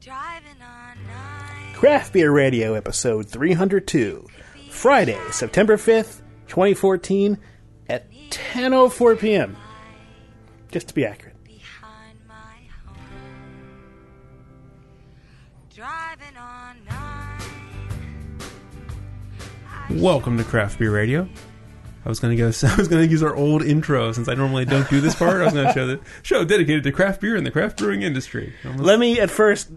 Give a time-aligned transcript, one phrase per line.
[0.00, 1.74] Driving on nine.
[1.74, 4.26] Craft Beer Radio, episode 302.
[4.70, 7.36] Friday, September 5th, 2014,
[7.88, 9.56] at 10.04 p.m.
[10.70, 11.34] Just to be accurate.
[11.42, 12.34] behind my
[12.86, 12.96] home.
[15.74, 17.42] Driving on nine.
[20.00, 21.28] Welcome to Craft Beer Radio.
[22.08, 22.46] I was gonna go.
[22.64, 25.42] I was gonna use our old intro since I normally don't do this part.
[25.42, 28.54] I was gonna show the show dedicated to craft beer and the craft brewing industry.
[28.64, 29.68] Almost- Let me, at first,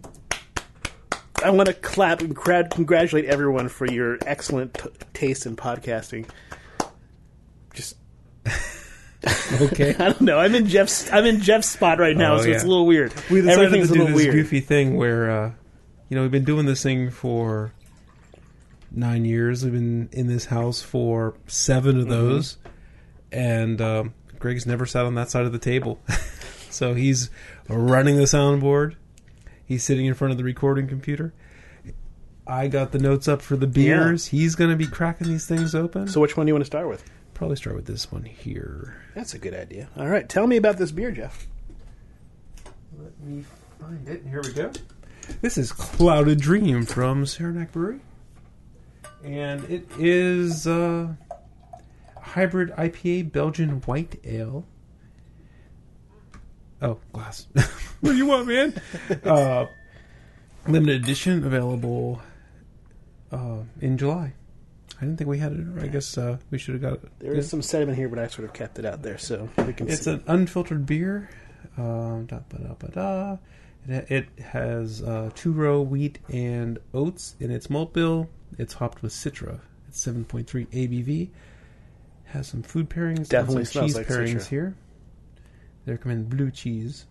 [1.44, 6.26] I want to clap and cra- congratulate everyone for your excellent t- taste in podcasting.
[7.74, 7.98] Just,
[9.62, 9.90] okay.
[9.96, 10.40] I don't know.
[10.40, 11.12] I'm in Jeff's.
[11.12, 13.14] I'm in Jeff's spot right now, Oh, so it's a little weird.
[13.30, 14.36] We decided Everything's to a do little this weird.
[14.36, 15.52] goofy thing where, uh,
[16.10, 17.74] you know, we've been doing this thing for
[18.92, 19.64] nine years.
[19.64, 22.02] We've been in this house for seven Mm-hmm.
[22.02, 22.58] of those,
[23.32, 26.00] and um, Greg's never sat on that side of the table,
[26.70, 27.30] so he's
[27.68, 28.96] running the soundboard.
[29.66, 31.34] He's sitting in front of the recording computer.
[32.46, 34.28] I got the notes up for the beers.
[34.28, 36.08] He's going to be cracking these things open.
[36.10, 37.04] So, which one do you want to start with?
[37.34, 39.02] probably start with this one here.
[39.16, 39.90] That's a good idea.
[39.98, 41.48] All right, tell me about this beer, Jeff.
[43.00, 43.44] Let me
[43.80, 44.24] find it.
[44.30, 44.72] Here we go.
[45.42, 48.02] This is Clouded Dream from Saranac Brewery.
[49.24, 51.08] And it is uh,
[52.16, 54.66] a hybrid IPA Belgian white ale.
[56.82, 57.48] Oh, glass.
[58.02, 58.82] what do you want, man?
[59.24, 59.68] uh,
[60.68, 62.22] limited edition available
[63.32, 64.34] uh, in July.
[64.98, 65.66] I didn't think we had it.
[65.84, 67.12] I guess uh, we should have got it.
[67.20, 69.74] There is some sediment here, but I sort of kept it out there so we
[69.74, 70.12] can It's see.
[70.12, 71.30] an unfiltered beer.
[71.78, 73.38] Um, da, ba, da, ba, da.
[73.88, 78.30] It, it has uh, two row wheat and oats in its malt bill.
[78.58, 79.60] It's hopped with Citra.
[79.88, 81.30] It's 7.3 ABV.
[82.26, 83.28] Has some food pairings.
[83.30, 84.48] Definitely some cheese like pairings Citra.
[84.48, 84.76] here.
[85.86, 87.06] They recommend blue cheese.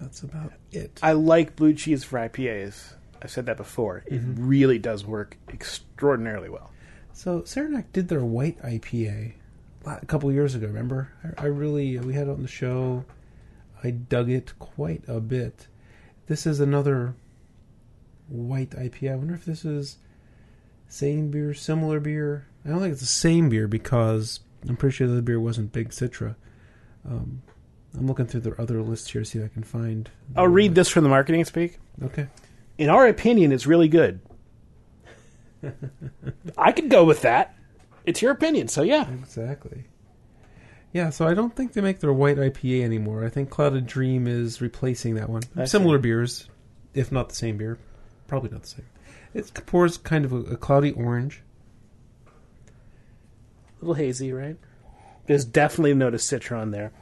[0.00, 0.98] That's about it.
[1.02, 2.94] I like blue cheese for IPAs.
[3.22, 4.02] I've said that before.
[4.06, 4.46] It Mm-hmm.
[4.46, 6.70] really does work extraordinarily well.
[7.12, 9.34] So Saranac did their white IPA
[9.86, 10.66] a couple years ago.
[10.66, 13.04] Remember, I, I really we had it on the show.
[13.82, 15.68] I dug it quite a bit.
[16.26, 17.14] This is another
[18.28, 19.12] white IPA.
[19.12, 19.98] I wonder if this is
[20.88, 22.46] same beer, similar beer.
[22.64, 25.90] I don't think it's the same beer because I'm pretty sure the beer wasn't Big
[25.90, 26.36] Citra.
[27.08, 27.42] Um,
[27.96, 30.10] I'm looking through their other lists here to see if I can find.
[30.36, 31.78] I'll read this from the marketing speak.
[32.02, 32.28] Okay.
[32.78, 34.20] In our opinion, it's really good.
[36.58, 37.54] I could go with that.
[38.04, 39.08] It's your opinion, so yeah.
[39.10, 39.84] Exactly.
[40.92, 43.24] Yeah, so I don't think they make their white IPA anymore.
[43.24, 45.42] I think Clouded Dream is replacing that one.
[45.56, 46.48] I Similar beers,
[46.94, 47.78] if not the same beer.
[48.26, 48.86] Probably not the same.
[49.34, 51.42] It's pours kind of a, a cloudy orange.
[52.26, 54.56] A little hazy, right?
[55.26, 56.92] There's definitely a note of Citra on there.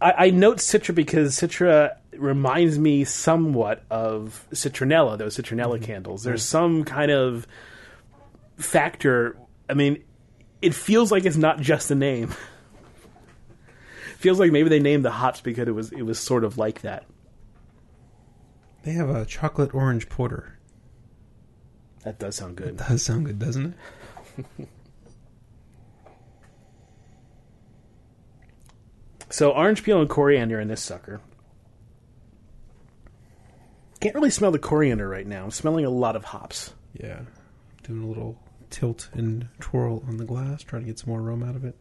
[0.00, 5.84] I, I note Citra because Citra reminds me somewhat of Citronella, those Citronella mm-hmm.
[5.84, 6.20] candles.
[6.20, 6.30] Mm-hmm.
[6.30, 7.46] There's some kind of
[8.56, 9.36] factor.
[9.68, 10.04] I mean,
[10.62, 12.34] it feels like it's not just a name.
[14.18, 16.82] feels like maybe they named the hops because it was it was sort of like
[16.82, 17.04] that.
[18.84, 20.58] They have a chocolate orange porter.
[22.04, 22.76] That does sound good.
[22.76, 23.74] Does sound good, doesn't
[24.58, 24.68] it?
[29.34, 31.20] So orange peel and coriander in this sucker.
[33.98, 35.42] Can't really smell the coriander right now.
[35.42, 36.72] I'm smelling a lot of hops.
[36.92, 37.22] Yeah.
[37.82, 38.38] Doing a little
[38.70, 41.74] tilt and twirl on the glass, trying to get some more aroma out of it.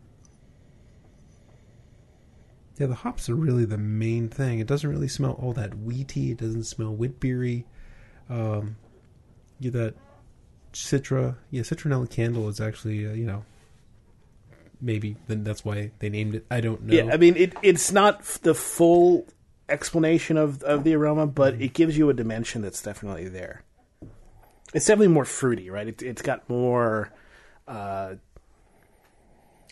[2.77, 4.59] Yeah, the hops are really the main thing.
[4.59, 6.31] It doesn't really smell all that wheaty.
[6.31, 7.65] It doesn't smell wheat beery.
[8.29, 8.77] Um,
[9.59, 9.95] you get that
[10.73, 11.35] citra.
[11.51, 13.45] Yeah, citronella candle is actually, uh, you know,
[14.81, 16.45] maybe then that's why they named it.
[16.49, 16.95] I don't know.
[16.95, 19.27] Yeah, I mean it, it's not the full
[19.69, 23.63] explanation of of the aroma, but it gives you a dimension that's definitely there.
[24.73, 25.87] It's definitely more fruity, right?
[25.87, 27.13] It, it's got more,
[27.67, 28.15] uh,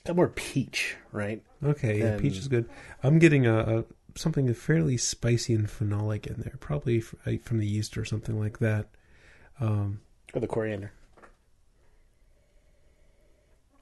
[0.06, 1.42] got more peach, right?
[1.64, 2.70] Okay, yeah, peach is good.
[3.04, 3.86] I'm getting a, a
[4.16, 8.40] something fairly spicy and phenolic in there, probably f- uh, from the yeast or something
[8.40, 8.88] like that.
[9.60, 10.02] Um,
[10.34, 10.92] Or the coriander.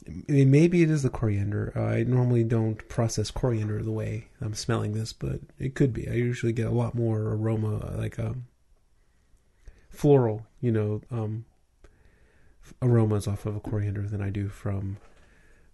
[0.08, 1.72] I mean, maybe it is the coriander.
[1.76, 6.08] I normally don't process coriander the way I'm smelling this, but it could be.
[6.10, 8.46] I usually get a lot more aroma, like um,
[9.90, 11.46] floral, you know, um,
[12.64, 14.98] f- aromas off of a coriander than I do from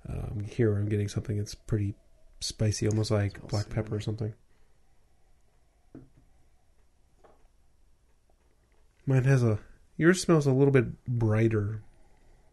[0.10, 0.78] um, here.
[0.78, 1.96] I'm getting something that's pretty
[2.40, 4.34] spicy, almost like black pepper or something.
[9.06, 9.60] Mine has a.
[9.98, 11.82] Yours smells a little bit brighter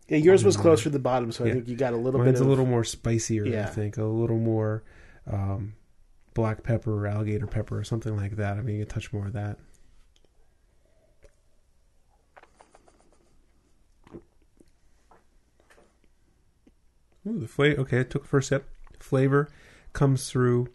[0.08, 2.34] Yeah, yours was closer to the bottom, so I think you got a little Mine's
[2.34, 3.66] bit of a little more spicier, Yeah.
[3.66, 3.96] I think.
[3.96, 4.84] A little more
[5.26, 5.74] um,
[6.34, 8.58] black pepper or alligator pepper or something like that.
[8.58, 9.58] I mean, you can touch more of that.
[17.26, 17.80] Ooh, the flavor.
[17.82, 18.68] Okay, I took first sip.
[18.98, 19.48] Flavor
[19.92, 20.68] comes through.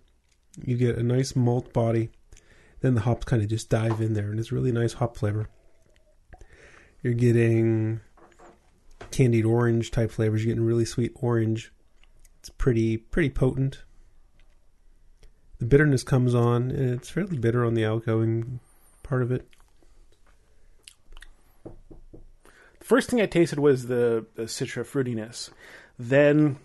[0.63, 2.09] You get a nice malt body.
[2.81, 5.49] Then the hops kind of just dive in there, and it's really nice hop flavor.
[7.01, 8.01] You're getting
[9.11, 10.43] candied orange type flavors.
[10.43, 11.71] You're getting really sweet orange.
[12.39, 13.83] It's pretty pretty potent.
[15.59, 18.59] The bitterness comes on, and it's fairly bitter on the outgoing
[19.01, 19.47] part of it.
[21.63, 25.49] The First thing I tasted was the, the citra fruitiness.
[25.99, 26.57] Then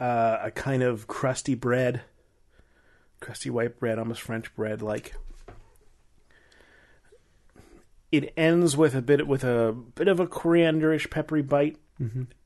[0.00, 2.02] uh, a kind of crusty bread,
[3.20, 5.14] crusty white bread, almost French bread like.
[8.10, 11.76] It ends with a bit with a bit of a corianderish peppery bite,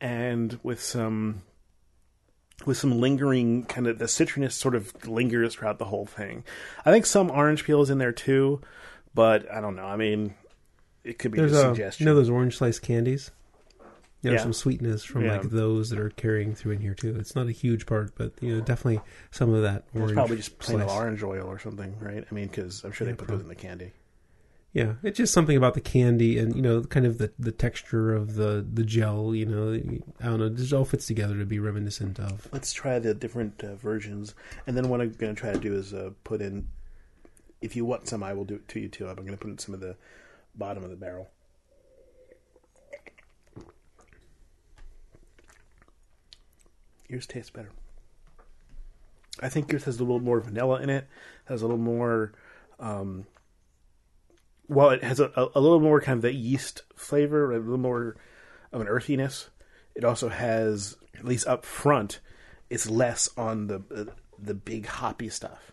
[0.01, 1.43] and with some
[2.67, 6.43] with some lingering kind of the citronous sort of lingers throughout the whole thing.
[6.85, 8.61] I think some orange peel is in there too,
[9.15, 9.85] but I don't know.
[9.85, 10.35] I mean,
[11.05, 12.05] it could be There's a, suggestion.
[12.07, 13.31] you know those orange slice candies.
[14.23, 14.45] Yeah, there's Yeah.
[14.45, 15.39] some sweetness from Yeah.
[15.39, 17.17] like those that are carrying through in here too.
[17.19, 20.11] It's not a huge part, but you know, definitely some of that orange.
[20.11, 20.91] It's probably just plain slice.
[20.91, 22.25] orange oil or something, right?
[22.31, 23.93] I mean, because I'm sure they put those in the candy.
[24.75, 28.15] Yeah, it's just something about the candy and you know, kind of the the texture
[28.15, 29.35] of the the gel.
[29.35, 29.73] You know,
[30.21, 32.49] I don't know, it just all fits together to be reminiscent of.
[32.53, 34.35] Let's try the different uh, versions,
[34.67, 36.69] and then what I'm going to try to do is uh, put in.
[37.61, 39.09] If you want some, I will do it to you too.
[39.09, 39.97] I'm going to put in some of the
[40.55, 41.31] bottom of the barrel.
[47.13, 47.71] Yours tastes better.
[49.41, 51.07] I think yours has a little more vanilla in it.
[51.45, 52.33] Has a little more.
[52.81, 53.27] Um,
[54.69, 58.17] well, it has a, a, little more kind of the yeast flavor, a little more
[58.73, 59.51] of an earthiness.
[59.95, 62.21] It also has, at least up front,
[62.71, 64.05] it's less on the uh,
[64.39, 65.73] the big hoppy stuff.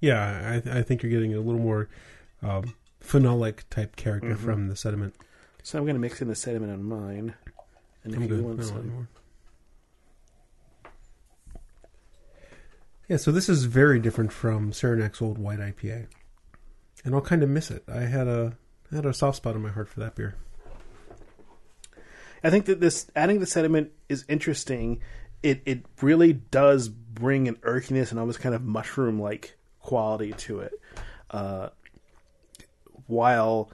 [0.00, 1.88] Yeah, I I think you're getting a little more
[2.42, 4.44] um, phenolic type character Mm-hmm.
[4.44, 5.14] from the sediment.
[5.62, 7.34] So I'm going to mix in the sediment on mine,
[8.04, 8.36] and if I'm you good.
[8.36, 9.08] don't want some,
[13.08, 16.08] Yeah, so this is very different from Saranac's old white IPA,
[17.04, 17.82] and I'll kind of miss it.
[17.88, 18.58] I had a
[18.92, 20.34] I had a soft spot in my heart for that beer.
[22.44, 25.00] I think that this adding the sediment is interesting.
[25.42, 30.60] It it really does bring an earthiness and almost kind of mushroom like quality to
[30.60, 30.72] it,
[31.30, 31.70] uh,
[33.06, 33.70] while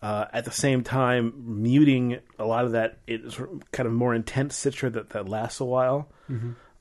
[0.00, 3.92] uh, at the same time muting a lot of that it sort of kind of
[3.92, 6.08] more intense citra that that lasts a while,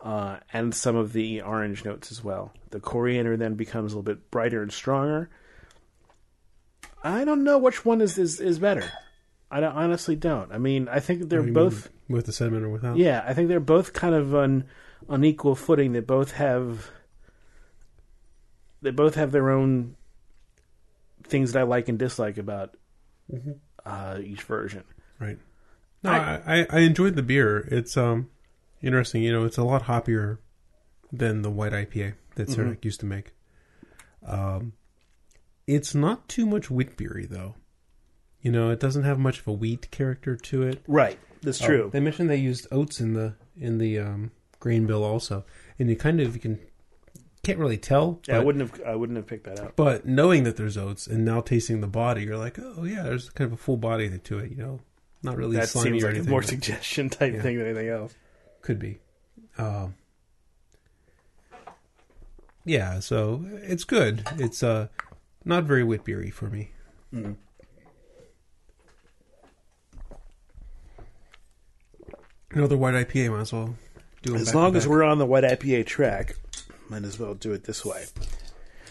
[0.02, 2.54] uh, and some of the orange notes as well.
[2.72, 5.30] The coriander then becomes a little bit brighter and stronger.
[7.04, 8.92] I don't know which one is is, is better.
[9.50, 10.52] I don't, honestly don't.
[10.52, 11.90] I mean, I think they're both.
[12.08, 12.98] with the sediment or without.
[12.98, 14.66] Yeah, I think they're both kind of on
[15.10, 15.94] on equal footing.
[15.94, 16.90] They both have
[18.82, 19.96] they both have their own
[21.24, 22.76] things that I like and dislike about
[23.86, 24.84] uh, each version.
[25.20, 25.38] Right.
[26.04, 27.60] No, I, I, I enjoyed the beer.
[27.60, 28.30] It's um
[28.82, 29.24] interesting.
[29.24, 30.38] You know, it's a lot hoppier
[31.12, 33.32] than the white IPA that Saranac used to make.
[34.26, 34.74] Um,
[35.68, 37.56] it's not too much wheat beery though.
[38.42, 40.82] You know, it doesn't have much of a wheat character to it.
[40.88, 41.90] Right, that's Oh, true.
[41.94, 45.46] they mentioned they used oats in the in the um, grain bill also,
[45.78, 46.60] and you kind of you can
[47.44, 48.20] can't really tell.
[48.28, 49.76] yeah, I wouldn't have I wouldn't have picked that up.
[49.76, 53.30] but knowing that there's oats and now tasting the body, you're like, oh yeah, there's
[53.32, 54.50] kind of a full body to it.
[54.52, 54.80] You know,
[55.24, 56.32] not really That slimy seems or like a anything.
[56.32, 57.42] more but suggestion type Yeah.
[57.42, 58.14] thing than anything else.
[58.62, 59.00] Could be.
[59.58, 59.96] Um,
[62.64, 64.24] yeah, so it's good.
[64.38, 64.88] It's uh
[65.44, 66.72] not very wit beery for me.
[72.52, 73.76] Another white IPA might as well
[74.22, 76.36] do 'em As long as we're on the white IPA track,
[76.90, 78.06] might as well do it this way.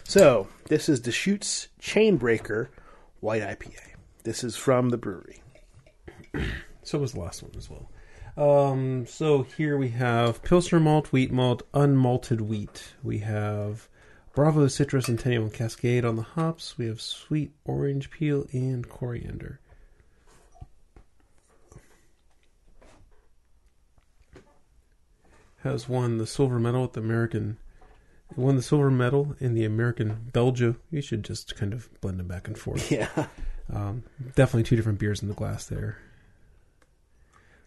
[0.05, 2.69] So this is Deschutes Chainbreaker
[3.21, 3.95] White IPA.
[4.25, 5.43] This is from the brewery.
[6.83, 7.91] So was the last one as well.
[8.41, 12.95] Um, so here we have Pilsner malt, wheat malt, unmalted wheat.
[13.03, 13.87] We have
[14.35, 16.79] Bravo Citra Centennial and Cascade on the hops.
[16.79, 19.61] We have sweet orange peel and coriander.
[25.59, 27.59] Has won the silver medal at the American.
[28.37, 30.81] Won the silver medal in the American Belgium.
[30.91, 32.91] You should just kind of blend them back and forth.
[32.91, 33.27] Yeah.
[33.71, 34.05] Um,
[34.35, 35.99] definitely two different beers in the glass there.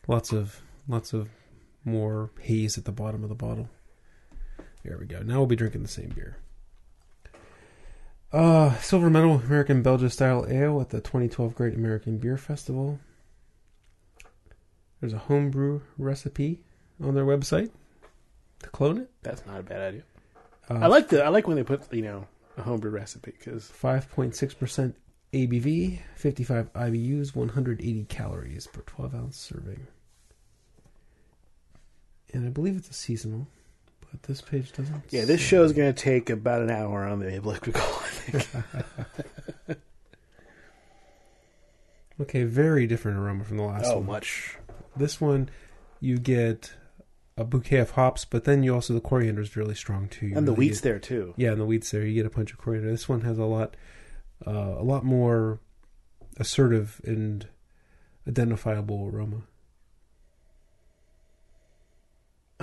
[0.07, 1.29] Lots of lots of
[1.85, 3.69] more haze at the bottom of the bottle.
[4.83, 5.21] There we go.
[5.21, 6.37] Now we'll be drinking the same beer.
[8.33, 12.99] Uh, silver medal American Belgian style ale at the 2012 Great American Beer Festival.
[14.99, 16.61] There's a homebrew recipe
[17.01, 17.69] on their website
[18.59, 19.11] to clone it.
[19.21, 20.03] That's not a bad idea.
[20.69, 24.93] I like the I like when they put you know a homebrew recipe because 5.6%
[25.33, 29.87] ABV, 55 IBUs, 180 calories per 12 ounce serving.
[32.33, 33.47] And I believe it's a seasonal,
[34.11, 35.03] but this page doesn't.
[35.11, 37.81] yeah, this show is going to take about an hour on the elliptical.
[37.81, 39.77] I think.
[42.21, 44.05] Okay, very different aroma from the last oh, one.
[44.05, 44.57] much.
[44.95, 45.49] This one,
[45.99, 46.71] you get
[47.35, 50.27] a bouquet of hops, but then you also the coriander is really strong too.
[50.27, 51.33] You And the really wheat's get- there too.
[51.37, 52.05] Yeah, and the wheat's there.
[52.05, 52.91] You get a punch of coriander.
[52.91, 53.75] This one has a lot,
[54.45, 55.59] uh, a lot more
[56.37, 57.47] assertive and
[58.27, 59.41] identifiable aroma.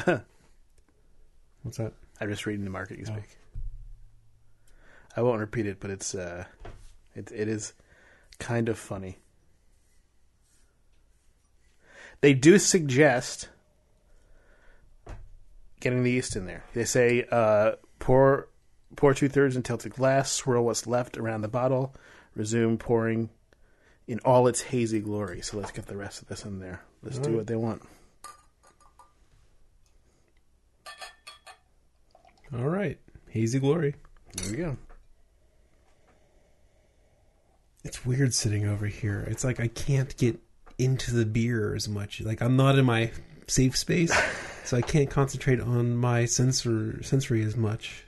[1.62, 1.92] What's that?
[2.20, 3.12] I'm just reading the marketing Oh.
[3.12, 3.36] speak.
[5.16, 6.44] I won't repeat it, but it's uh,
[7.14, 7.72] it it is
[8.38, 9.18] kind of funny.
[12.20, 13.48] They do suggest
[15.80, 16.64] getting the yeast in there.
[16.74, 18.48] They say uh, pour
[18.96, 21.94] pour two thirds in tilted glass, swirl what's left around the bottle,
[22.36, 23.30] resume pouring
[24.06, 25.40] in all its hazy glory.
[25.40, 26.82] So let's get the rest of this in there.
[27.02, 27.36] Let's do Alright.
[27.38, 27.82] what they want.
[32.56, 33.94] All right, hazy glory.
[34.34, 34.76] There we go.
[37.84, 39.26] It's weird sitting over here.
[39.28, 40.38] It's like I can't get
[40.78, 42.20] into the beer as much.
[42.20, 43.12] Like I'm not in my
[43.46, 44.12] safe space,
[44.64, 48.04] so I can't concentrate on my sensor sensory as much.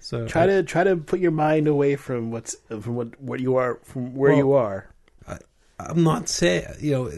[0.00, 3.56] So Try to try to put your mind away from what's from what what you
[3.56, 4.88] are from where Well- you are.
[5.78, 7.10] I'm not saying you know.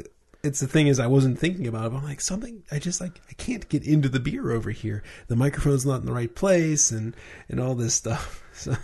[0.44, 1.90] It's the thing is I wasn't thinking about it.
[1.92, 2.62] But I'm like something.
[2.70, 5.02] I just like I can't get into the beer over here.
[5.28, 7.16] The microphone's not in the right place, and
[7.48, 8.42] and all this stuff.
[8.56, 8.76] So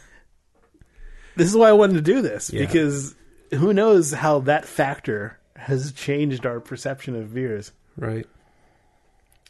[1.36, 2.66] This is why I wanted to do this Yeah.
[2.66, 3.14] because
[3.52, 7.70] who knows how that factor has changed our perception of beers.
[7.96, 8.26] right.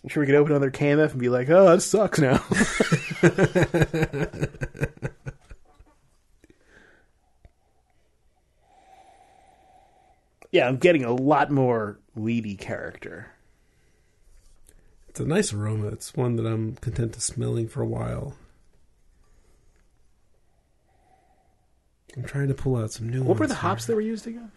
[0.03, 2.41] I'm sure we could open another KMF and be like, "Oh, that sucks now."
[10.53, 13.29] yeah, I'm getting a lot more weedy character.
[15.09, 15.89] It's a nice aroma.
[15.89, 18.37] It's one that I'm content to smelling for a while.
[22.17, 23.93] I'm trying to pull out some new What were ones the hops here.
[23.93, 24.51] that were used again?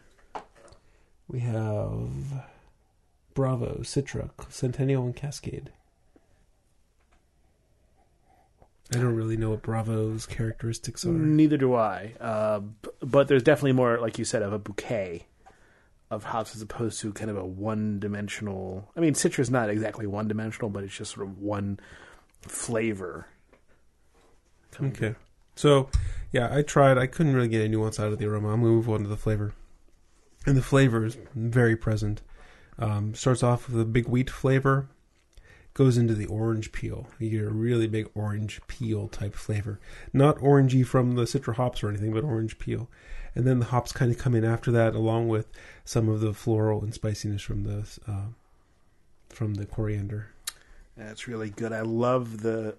[1.28, 2.10] We have
[3.34, 5.72] Bravo, Citra, Centennial, and Cascade.
[8.94, 11.10] I don't really know what Bravo's characteristics are.
[11.10, 12.14] Neither do I.
[12.20, 15.26] Uh, b- but there's definitely more, like you said, of a bouquet
[16.14, 18.90] of hops as opposed to kind of a one-dimensional.
[18.96, 21.80] I mean, Citra's not exactly one-dimensional, but it's just sort of one
[22.42, 23.28] flavor.
[24.82, 25.16] Okay.
[25.56, 25.90] So,
[26.32, 26.98] yeah, I tried.
[26.98, 28.50] I couldn't really get any nuance out of the aroma.
[28.50, 29.54] I'm going to move on to the flavor.
[30.46, 32.22] And the flavor is very present.
[32.80, 34.90] Um, starts off with a big wheat flavor,
[35.74, 37.08] goes into the orange peel.
[37.20, 39.80] You get a really big orange peel type flavor.
[40.12, 42.90] Not orangey from the citra hops or anything, but orange peel.
[43.36, 45.48] And then the hops kind of come in after that, along with
[45.86, 48.28] some of the floral and spiciness from the uh,
[49.30, 50.28] from the coriander.
[50.96, 51.74] That's really good.
[51.74, 52.76] I love the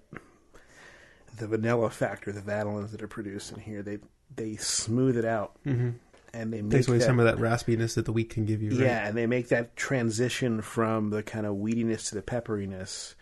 [1.39, 3.83] the vanilla factor, the vanillins that are produced in here.
[3.83, 3.99] They
[4.35, 5.91] they smooth it out Mm-hmm.
[6.33, 8.63] and they make Takes away that, some of that raspiness that the wheat can give
[8.63, 8.71] you.
[8.71, 8.81] Right?
[8.81, 13.15] Yeah, and they make that transition from the kind of weediness to the pepperiness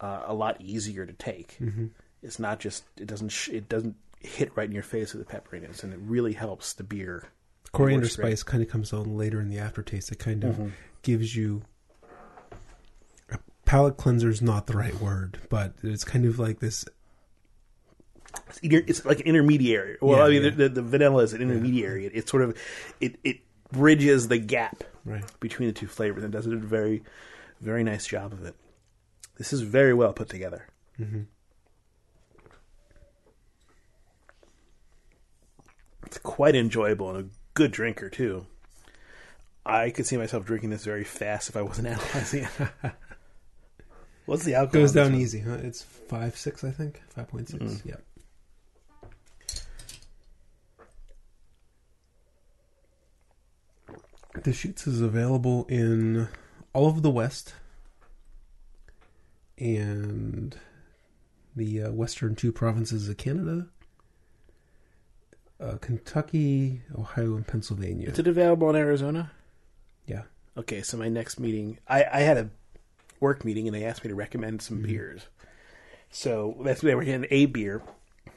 [0.00, 1.56] uh, a lot easier to take.
[1.60, 1.86] Mm-hmm.
[2.22, 5.32] It's not just it doesn't sh- it doesn't hit right in your face with the
[5.32, 7.28] pepperiness, and it really helps the beer.
[7.72, 10.12] coriander spice kind of comes on later in the aftertaste.
[10.12, 10.72] It kind of Mhm.
[11.02, 11.62] gives you
[13.30, 16.84] a palate cleanser is not the right word, but it's kind of like this.
[18.62, 19.96] It's, like an intermediary.
[20.00, 20.50] Well, Yeah, I mean, yeah.
[20.50, 22.06] the, the vanilla is an intermediary.
[22.06, 22.56] It, it sort of
[23.00, 23.38] it it
[23.70, 25.24] bridges the gap Right.
[25.40, 27.02] between the two flavors and does a very
[27.60, 28.54] very nice job of it.
[29.38, 30.66] This is very well put together.
[30.98, 31.22] hmm
[36.32, 38.46] quite enjoyable and a good drinker too.
[39.66, 42.92] I could see myself drinking this very fast if I wasn't analyzing it.
[44.24, 44.80] What's the alcohol?
[44.80, 45.58] Goes down easy, huh?
[45.62, 47.02] It's five six, I think.
[47.10, 47.62] Five point six.
[47.62, 47.84] Mm.
[47.84, 47.96] Yeah.
[54.42, 56.28] Deschutes is available in
[56.72, 57.52] all of the West
[59.58, 60.56] and
[61.54, 63.66] the uh, western two provinces of Canada,
[65.62, 68.08] uh, Kentucky, Ohio, and Pennsylvania.
[68.10, 69.30] Is it available in Arizona?
[70.06, 70.22] yeah.
[70.56, 72.50] Okay, so my next meeting, I, I had a
[73.20, 74.86] work meeting and they asked me to recommend some Mhm.
[74.86, 75.22] beers.
[76.10, 77.80] So that's they were getting a beer,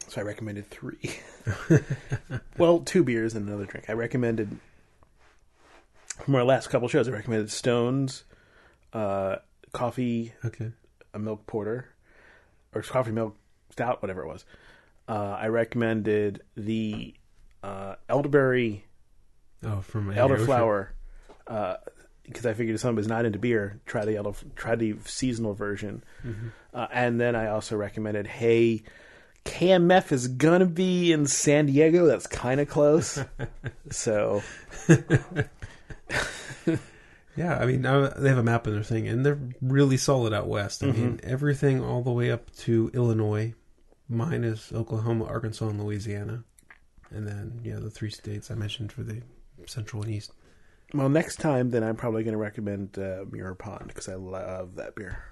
[0.08, 1.20] so I recommended three.
[2.58, 3.89] well, two beers and another drink.
[3.89, 4.58] I recommended
[6.24, 7.08] from our last couple shows.
[7.10, 8.24] I recommended Stones,
[8.94, 9.38] uh,
[9.74, 10.72] coffee, Okay.
[11.13, 11.89] a milk porter,
[12.74, 13.36] or coffee milk
[13.72, 14.46] stout, whatever it was.
[15.07, 17.13] Uh, I recommended the
[17.63, 18.85] uh, elderberry
[19.63, 20.89] Oh, from elderflower
[22.24, 25.53] because I figured if someone was not into beer, try the elder, try the seasonal
[25.53, 26.03] version.
[26.74, 28.83] Uh, and then I also recommended, hey,
[29.45, 32.05] KMF is gonna be in San Diego.
[32.07, 33.24] That's kind of close.
[33.91, 34.41] so
[37.38, 40.33] Yeah, I mean, uh, they have a map in their thing, and they're really solid
[40.33, 40.83] out west.
[40.83, 43.53] I mean, everything all the way up to Illinois,
[44.09, 46.43] minus Oklahoma, Arkansas, and Louisiana,
[47.09, 49.21] and then yeah, the three states I mentioned for the
[49.65, 50.31] central and east.
[50.93, 54.75] Well, next time, then I'm probably going to recommend uh, Mirror Pond because I love
[54.75, 55.24] that beer.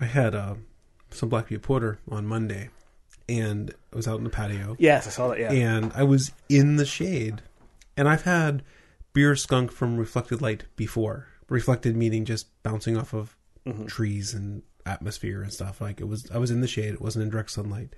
[0.00, 0.54] I had uh,
[1.10, 2.70] some Black Butte Porter on Monday,
[3.28, 5.38] and I was out in the patio, Yes, I saw that.
[5.38, 7.42] Yeah, and I was in the shade,
[7.96, 8.62] and I've had
[9.12, 11.28] beer skunk from reflected light before.
[11.48, 13.34] Reflected meaning just bouncing off of
[13.86, 15.80] trees and atmosphere and stuff.
[15.80, 16.94] Like it was, I was in the shade.
[16.94, 17.94] It wasn't in direct sunlight,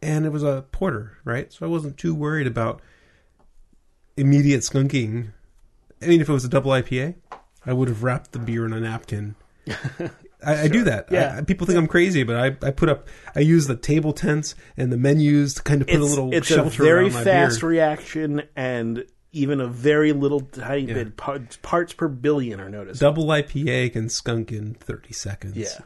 [0.00, 1.52] and it was a porter, right?
[1.52, 2.80] So I wasn't too worried about
[4.16, 5.32] immediate skunking.
[6.02, 7.16] I mean, if it was a double IPA,
[7.66, 9.36] I would have wrapped the beer in a napkin.
[10.44, 11.10] I, I do that.
[11.10, 11.36] Yeah.
[11.38, 14.54] I, people think I'm crazy, but I, I put up, I use the table tents
[14.76, 17.24] and the menus to kind of put a it's, little it's a very around my
[17.24, 19.04] fast reaction, and
[19.34, 20.94] even a very little tiny Yeah.
[20.94, 23.00] bit parts, parts per billion are noticed.
[23.00, 25.56] Double IPA can skunk in 30 seconds.
[25.56, 25.78] Yeah.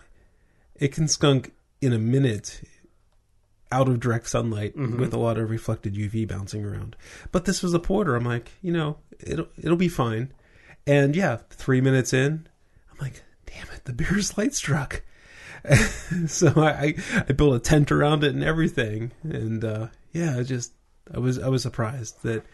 [0.77, 2.63] It can skunk in a minute
[3.71, 4.99] out of direct sunlight Mm-hmm.
[5.01, 6.97] with a lot of reflected UV bouncing around.
[7.33, 8.15] But this was a porter.
[8.17, 10.33] I'm like, you know, it'll it'll be fine.
[10.87, 12.49] And yeah, three minutes in,
[12.91, 15.03] I'm like, damn it, the beer's light struck.
[16.27, 16.95] so I, I
[17.29, 19.13] I built a tent around it and everything.
[19.23, 20.73] And uh, yeah, I just
[21.13, 22.45] I was I was surprised that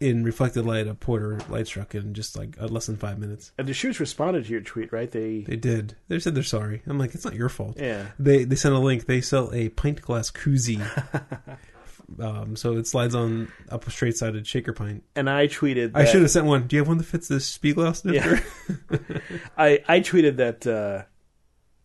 [0.00, 3.52] in reflected light a porter light struck in just like uh, less than five minutes.
[3.58, 5.10] And Deschutes responded to your tweet, right?
[5.10, 5.96] They, They did.
[6.08, 6.82] They said they're sorry.
[6.86, 7.76] I'm like, it's not your fault.
[7.78, 8.06] yeah.
[8.18, 9.06] They they sent a link.
[9.06, 10.80] They sell a pint glass koozie.
[12.20, 15.04] um, so it slides on up a straight sided shaker pint.
[15.14, 15.92] And I tweeted.
[15.94, 16.66] I should have sent one.
[16.66, 18.40] Do you have one that fits this Spiegel snifter?
[19.58, 21.04] I I tweeted that uh,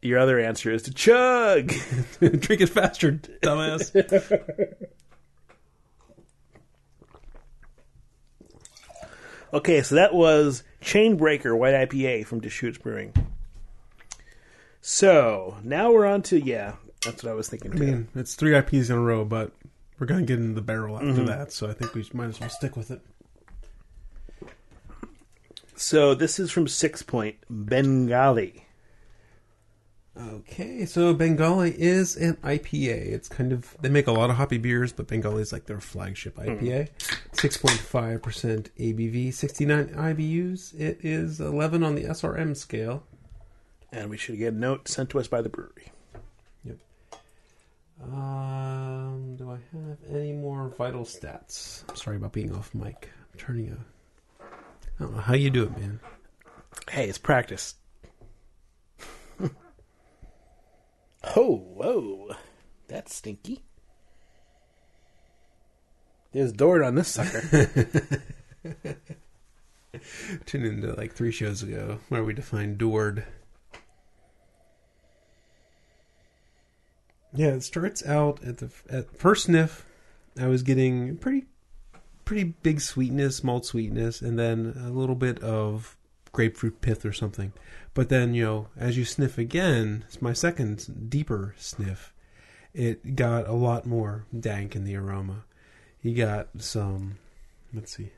[0.01, 1.67] your other answer is to chug.
[2.19, 3.91] Drink it faster, dumbass.
[9.53, 13.13] Okay, so that was Chainbreaker White IPA from Deschutes Brewing.
[14.81, 18.55] So now we're on to yeah, that's what I was thinking I mean, it's three
[18.57, 19.51] IPs in a row, but
[19.99, 21.25] we're gonna get into the barrel after Mm-hmm.
[21.25, 21.51] that.
[21.51, 23.01] So I think we might as well stick with it.
[25.75, 28.65] So this is from Sixpoint Bengali.
[30.17, 33.13] Okay, so Bengali is an IPA.
[33.13, 35.79] It's kind of they make a lot of hoppy beers, but Bengali is like their
[35.79, 36.89] flagship IPA.
[37.31, 40.77] Six point five percent ABV, sixty nine IBUs.
[40.77, 43.03] It is eleven on the SRM scale.
[43.93, 45.91] And we should get a note sent to us by the brewery.
[46.65, 46.77] Yep.
[48.03, 51.83] Um, do I have any more vital stats?
[51.89, 53.09] I'm sorry about being off mic.
[53.33, 54.43] I'm turning a.
[54.43, 55.99] I don't know how you do it, man.
[56.89, 57.75] Hey, it's practice.
[61.35, 62.35] Oh, whoa.
[62.87, 63.63] That's stinky.
[66.31, 67.69] There's Dort on this sucker.
[70.45, 73.25] Tuned into like three shows ago where we defined Dord.
[77.33, 79.85] Yeah, it starts out at the at first sniff.
[80.39, 81.45] I was getting pretty,
[82.25, 85.97] pretty big sweetness, malt sweetness, and then a little bit of
[86.31, 87.53] grapefruit pith or something.
[87.93, 92.13] But then you know, as you sniff again, it's my second deeper sniff.
[92.73, 95.43] It got a lot more dank in the aroma.
[96.01, 97.17] You got some.
[97.73, 98.11] Let's see.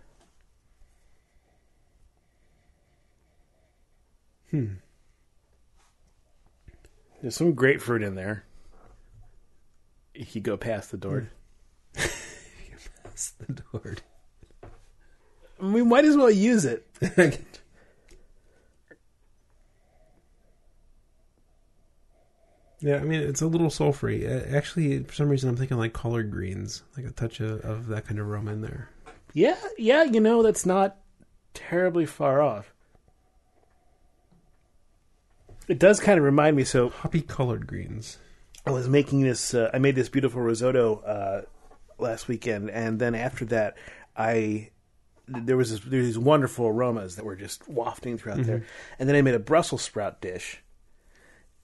[4.51, 4.73] Hmm.
[7.21, 8.43] There's some grapefruit in there.
[10.13, 11.29] If you go past the door.
[11.93, 14.01] That's the Dord.
[15.59, 16.85] We might as well use it.
[22.83, 24.53] Yeah, I mean it's a little sulfury.
[24.53, 28.05] Actually, for some reason, I'm thinking like collard greens, like a touch of, of that
[28.05, 28.89] kind of aroma in there.
[29.33, 30.97] Yeah, yeah, you know, that's not
[31.53, 32.73] terribly far off.
[35.69, 36.65] It does kind of remind me.
[36.65, 38.17] So Hoppy collard greens.
[38.65, 39.53] I was making this.
[39.53, 41.41] Uh, I made this beautiful risotto uh,
[41.97, 43.77] last weekend, and then after that,
[44.17, 44.71] I
[45.27, 48.65] there was this, there was these wonderful aromas that were just wafting throughout there,
[48.99, 50.61] and then I made a Brussels sprout dish,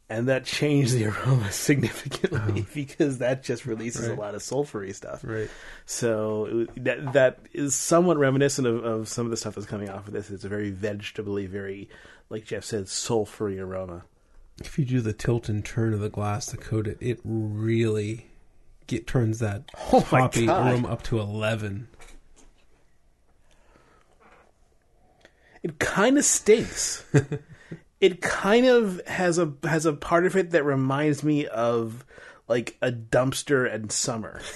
[0.10, 2.72] and that changed the aroma significantly oh.
[2.74, 4.18] because that just releases Right.
[4.18, 5.22] a lot of sulfury stuff.
[5.24, 5.50] Right.
[5.86, 9.90] So it, that that is somewhat reminiscent of, of some of the stuff that's coming
[9.90, 10.32] off of this.
[10.32, 11.90] It's a very vegetably, very
[12.30, 14.04] like Jeff said, sulfury aroma.
[14.60, 18.28] If you do the tilt and turn of the glass to coat it, it really
[18.88, 21.88] get turns that Oh hoppy aroma up to eleven.
[25.62, 27.04] It kind of stinks.
[28.02, 32.06] it kind of has a has a part of it that reminds me of
[32.48, 34.42] like a dumpster and summer.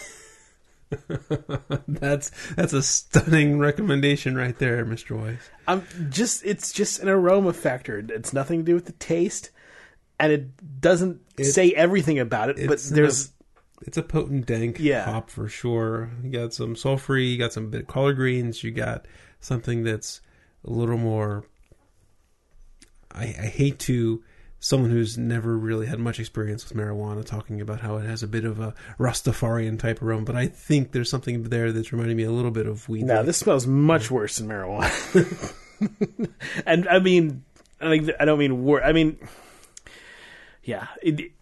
[1.88, 5.20] That's that's a stunning recommendation right there, Mr.
[5.20, 5.40] Weiss.
[5.68, 7.98] I'm just it's just an aroma factor.
[8.10, 9.50] It's nothing to do with the taste,
[10.20, 12.68] and it doesn't It- say everything about it.
[12.68, 13.32] But there's
[13.82, 15.06] It's a potent dank Yeah.
[15.06, 16.12] hop for sure.
[16.24, 19.08] You got some sulfury, you got some bit collard greens, you got
[19.40, 20.22] something that's
[20.64, 21.46] a little more.
[23.14, 24.24] I, I hate to
[24.64, 28.28] someone who's never really had much experience with marijuana talking about how it has a
[28.28, 32.24] bit of a Rastafarian type aroma, but I think there's something there that's reminding me
[32.24, 33.04] a little bit of weed.
[33.04, 33.24] no.
[33.24, 35.54] This smells much worse than marijuana.
[36.66, 37.44] and I mean,
[37.82, 39.18] I don't mean wor I mean,
[40.64, 40.88] yeah.
[41.02, 41.34] It,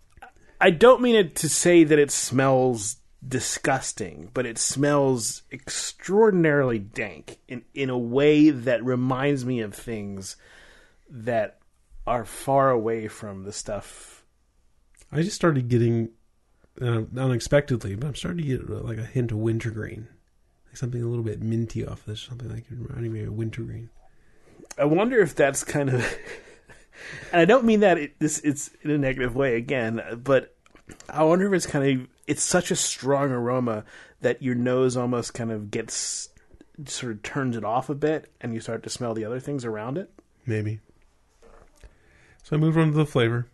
[0.60, 7.38] I don't mean it to say that it smells disgusting, but it smells extraordinarily dank
[7.48, 10.38] in in a way that reminds me of things
[11.08, 11.61] that
[12.08, 14.24] are far away from the stuff.
[15.12, 16.10] I just started getting
[16.82, 20.08] uh, unexpectedly, but I'm starting to get uh, like a hint of wintergreen,
[20.68, 23.90] like something a little bit minty off this, something like reminding me of wintergreen.
[24.78, 26.02] I wonder if that's kind of,
[27.32, 30.56] and I don't mean that it, this it's in a negative way again, but
[31.10, 33.84] I wonder if it's kind of it's such a strong aroma
[34.22, 36.30] that your nose almost kind of gets
[36.86, 39.66] sort of turns it off a bit, and you start to smell the other things
[39.66, 40.10] around it.
[40.46, 40.80] Maybe.
[42.52, 43.48] So I moved on to the flavor.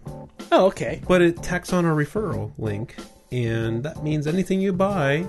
[0.52, 1.02] Oh, okay.
[1.08, 2.96] but it tacks on a referral link,
[3.32, 5.26] and that means anything you buy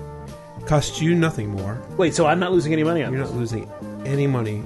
[0.67, 1.81] costs you nothing more.
[1.97, 3.31] Wait, so I'm not losing any money on You're this?
[3.31, 3.69] not losing
[4.05, 4.63] any money.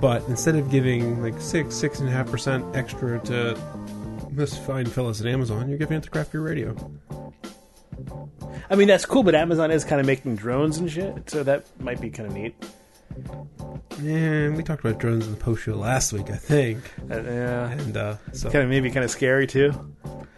[0.00, 3.56] But instead of giving like six, six and a half percent extra to
[4.36, 6.76] this fine fellas at Amazon, you're giving it to Craft Beer Radio.
[8.70, 11.64] I mean, that's cool, but Amazon is kind of making drones and shit, so that
[11.80, 12.54] might be kind of neat.
[13.98, 16.78] And we talked about drones in the post show last week, I think.
[17.10, 17.70] Uh, yeah.
[17.70, 19.72] And uh, so Kind of maybe kind of scary too.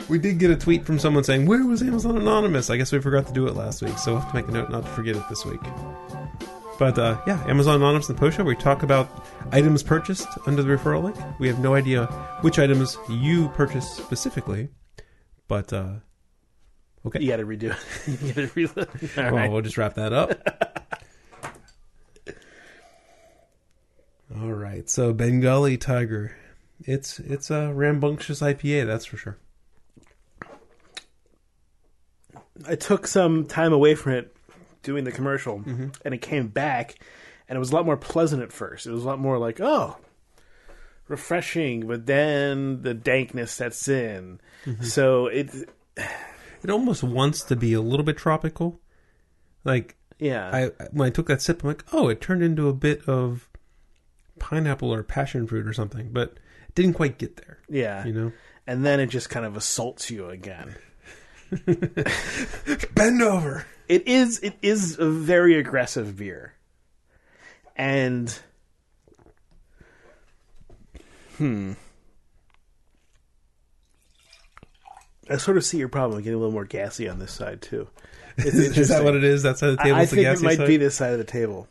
[0.09, 3.00] we did get a tweet from someone saying, "Where was Amazon Anonymous?" I guess we
[3.00, 4.90] forgot to do it last week, so we'll have to make a note not to
[4.90, 5.61] forget it this week.
[6.79, 9.09] But uh, yeah, Amazon Anonymous and the post show, we talk about
[9.53, 11.17] items purchased under the referral link.
[11.39, 12.07] We have no idea
[12.41, 14.69] which items you purchased specifically,
[15.47, 15.95] but uh,
[17.07, 17.21] okay.
[17.21, 18.21] You got to redo it.
[18.23, 18.89] you got to reload.
[19.19, 19.51] All Well, right.
[19.51, 20.33] we'll just wrap that up.
[24.37, 24.89] All right.
[24.91, 26.37] So Bengali Tiger,
[26.81, 29.39] it's it's a rambunctious IPA, that's for sure.
[32.67, 34.35] I took some time away from it
[34.85, 35.88] doing the commercial, mm-hmm.
[36.05, 36.97] and it came back,
[37.49, 38.87] and it was a lot more pleasant at first.
[38.87, 39.97] It was a lot more like, oh,
[41.09, 44.40] refreshing, but then the dankness sets in.
[44.64, 44.85] Mm-hmm.
[44.85, 45.51] So it,
[46.64, 48.81] It almost wants to be a little bit tropical.
[49.64, 52.73] Like yeah, I when I took that sip, I'm like, oh, it turned into a
[52.73, 53.51] bit of
[54.38, 57.59] pineapple or passion fruit or something, but it didn't quite get there.
[57.68, 58.33] yeah, You know,
[58.66, 60.75] and then it just kind of assaults you again.
[62.94, 63.66] Bend over.
[63.88, 66.55] It is it is a very aggressive beer,
[67.77, 68.37] and
[71.37, 71.73] hmm,
[75.29, 77.88] I sort of see your problem getting a little more gassy on this side too.
[78.37, 79.44] Is that what it is?
[79.44, 80.66] That side of the table I, I think it might side?
[80.66, 81.68] be this side of the table.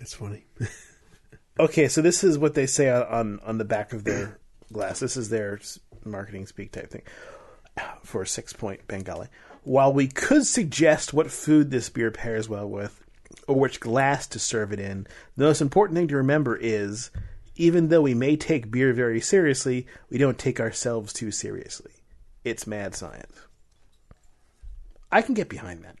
[0.00, 0.44] It's funny.
[1.60, 4.38] Okay, so this is what they say on on, on the back of their
[4.72, 5.00] glass.
[5.00, 5.58] This is their
[6.04, 7.02] marketing speak type thing
[8.02, 9.28] for a Sixpoint Bengali.
[9.64, 13.04] While we could suggest what food this beer pairs well with,
[13.46, 17.10] or which glass to serve it in, the most important thing to remember is
[17.56, 21.92] even though we may take beer very seriously, we don't take ourselves too seriously.
[22.44, 23.36] It's mad science.
[25.10, 25.96] I can get behind that.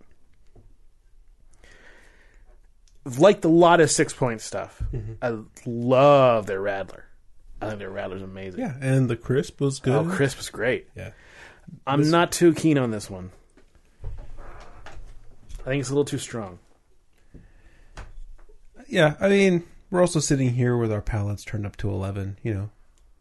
[3.04, 4.82] I've liked a lot of Sixpoint stuff.
[4.92, 5.14] Mm-hmm.
[5.22, 7.06] I love their Rattler.
[7.60, 8.60] I think their Radler's amazing.
[8.60, 9.94] Yeah, and the crisp was oh, good.
[9.94, 10.88] Oh, crisp was great.
[10.94, 11.10] Yeah.
[11.86, 13.30] I'm not too keen on this one.
[14.04, 16.58] I think it's a little too strong.
[18.88, 22.54] Yeah, I mean, we're also sitting here with our palates turned up to 11, you
[22.54, 22.70] know.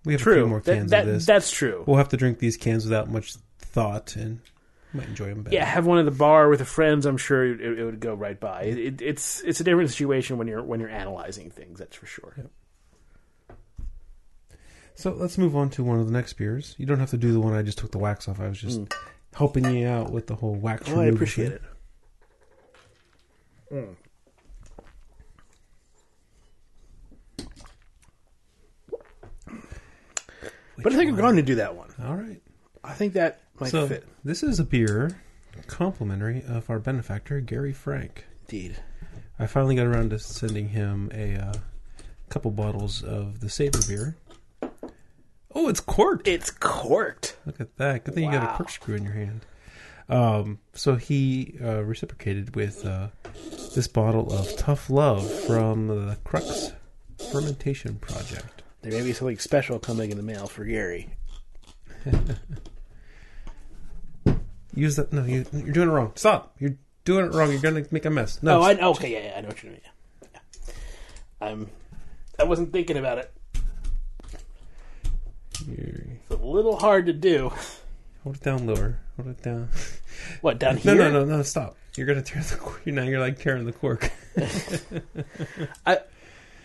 [0.06, 1.26] We have a few more cans that- of this.
[1.26, 1.84] That's true.
[1.86, 4.40] We'll have to drink these cans without much thought and
[4.94, 5.54] might enjoy them better.
[5.56, 7.06] yeah, have one at the bar with the friends.
[7.06, 8.64] I'm sure it, it would go right by.
[8.64, 11.80] It, it, it's it's a different situation when you're when you're analyzing things.
[11.80, 12.34] That's for sure.
[14.98, 16.74] So let's move on to one of the next beers.
[16.80, 18.40] You don't have to do the one I just took the wax off.
[18.40, 18.82] I was just
[19.36, 20.98] helping you out with the whole wax Mm.
[20.98, 21.60] Oh, I appreciate thing.
[23.72, 23.98] it.
[30.82, 31.94] But I think I'm going to do that one.
[32.04, 32.42] All right.
[32.84, 34.06] I think that might so fit.
[34.24, 35.22] this is a beer
[35.66, 38.26] complimentary of our benefactor, Gary Frank.
[38.42, 38.78] Indeed.
[39.40, 41.54] I finally got around to sending him a uh,
[42.30, 44.16] couple bottles of the Saber beer.
[45.60, 46.28] Oh, it's corked.
[46.28, 47.36] It's corked.
[47.48, 48.04] Look at that.
[48.04, 48.54] Good thing you got Wow.
[48.54, 49.44] a corkscrew in your hand.
[50.08, 53.08] Um, so he uh, reciprocated with uh,
[53.74, 56.74] this bottle of Tough Love from the Crux
[57.32, 58.62] Fermentation Project.
[58.84, 61.10] There may be something special coming in the mail for Gary.
[64.76, 65.12] Use that.
[65.12, 66.12] No, you, you're doing it wrong.
[66.14, 66.56] Stop.
[66.60, 67.52] You're doing it wrong.
[67.52, 68.44] You're going to make a mess.
[68.44, 68.60] No.
[68.60, 69.82] Oh, I okay, yeah, yeah, I know what you mean.
[70.22, 70.40] Yeah.
[71.42, 71.68] I'm.
[72.40, 73.34] I wasn't thinking about it.
[75.62, 77.52] It's a little hard to do.
[78.24, 79.00] hold it down lower.
[79.16, 79.70] Hold it down.
[80.42, 80.96] What down here?
[80.96, 81.38] no, no, no.
[81.38, 81.44] No.
[81.44, 81.76] Stop.
[81.96, 82.86] You're going to tear the cork.
[82.86, 84.12] Now you're like tearing the cork.
[85.86, 86.00] I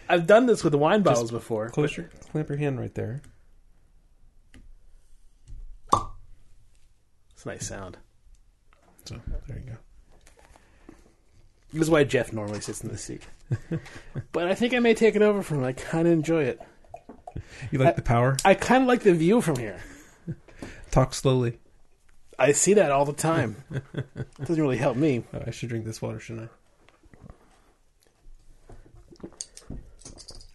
[0.08, 1.70] I've done this with the wine bottles before.
[1.70, 3.22] Close your, clamp your hand right there.
[7.32, 7.96] It's a nice sound.
[9.04, 9.76] So there you go.
[11.72, 13.22] This is why Jeff normally sits in the seat.
[14.32, 15.64] but I think I may take it over from him.
[15.64, 16.60] I kind of enjoy it.
[17.70, 18.36] You like the power?
[18.44, 19.80] I kind of like the view from here.
[20.90, 21.58] Talk slowly.
[22.38, 23.56] I see that all the time.
[24.40, 25.24] Doesn't really help me.
[25.32, 26.54] Oh, I should drink this water, shouldn't I?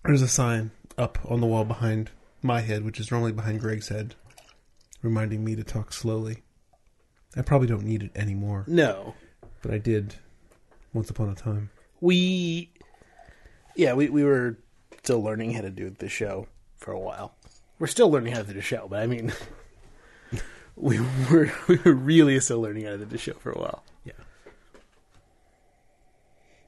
[0.05, 2.11] There's a sign up on the wall behind
[2.41, 4.15] my head, which is normally behind Greg's head,
[5.01, 6.43] reminding me to talk slowly.
[7.35, 9.15] I probably don't need it anymore, No,
[9.61, 10.15] but I did
[10.93, 11.69] once upon a time.
[11.99, 12.71] we,
[13.75, 14.57] yeah, we we were
[15.03, 16.47] still learning how to do the show
[16.87, 17.35] for a while.
[17.79, 19.33] We're still learning how to do the show, but I mean,
[20.77, 23.83] we were we were really still learning how to do the show for a while.
[24.05, 24.13] Yeah.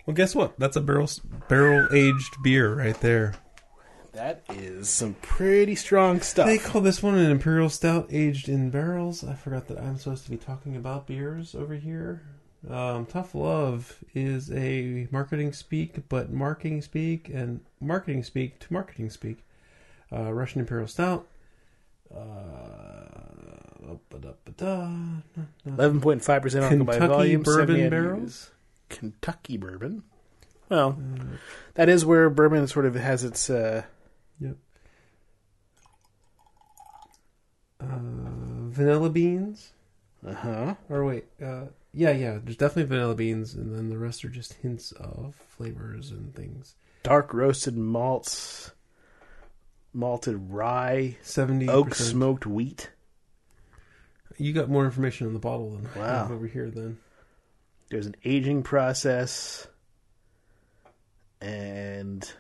[0.06, 0.60] Well, guess what?
[0.60, 1.10] That's a barrel
[1.48, 3.36] barrel aged beer right there.
[4.12, 6.48] That is some pretty strong stuff.
[6.48, 9.24] They call this one an imperial stout aged in barrels.
[9.24, 12.24] I forgot that I'm supposed to be talking about beers over here.
[12.70, 19.10] Um, Tough Love is a marketing speak, but marketing speak and marketing speak to marketing
[19.12, 19.46] speak.
[20.12, 21.28] Uh, Russian Imperial Stout.
[22.16, 23.06] Uh.
[25.66, 27.44] Eleven point five percent alcohol by Kentucky volume.
[27.44, 28.52] bourbon barrels?
[28.90, 30.04] Kentucky bourbon.
[30.70, 30.98] Well,
[31.76, 33.50] that is where bourbon sort of has its.
[33.50, 33.84] Uh,
[34.42, 34.56] Yep.
[37.82, 37.86] Uh,
[38.70, 39.72] vanilla beans.
[40.26, 40.76] uh huh.
[40.90, 42.40] Or wait, uh, yeah, yeah.
[42.44, 46.76] There's definitely vanilla beans, and then the rest are just hints of flavors and things.
[47.04, 48.72] Dark roasted malts,
[49.94, 52.92] malted rye, Seventy oak smoked wheat.
[54.38, 56.06] You got more information on the bottle than I Wow.
[56.24, 56.70] have over here.
[56.70, 57.00] Then
[57.90, 59.68] There's an aging process,
[61.42, 62.32] and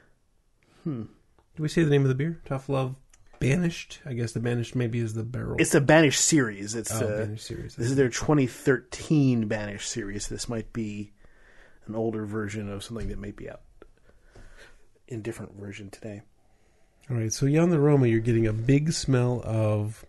[0.83, 1.03] hmm.
[1.55, 2.39] do we say the name of the beer?
[2.45, 2.95] Tough Love
[3.39, 3.99] Banished.
[4.05, 5.57] I guess the Banished maybe is the barrel.
[5.59, 6.75] it's a Banished series.
[6.75, 7.75] It's oh, uh, Banished series.
[7.75, 10.27] this is their 2013 Banished series.
[10.27, 11.11] This might be
[11.87, 13.61] an older version of something that may be out
[15.07, 16.21] in different version today.
[17.09, 20.05] All right, so yeah, on the aroma, you're getting a big smell of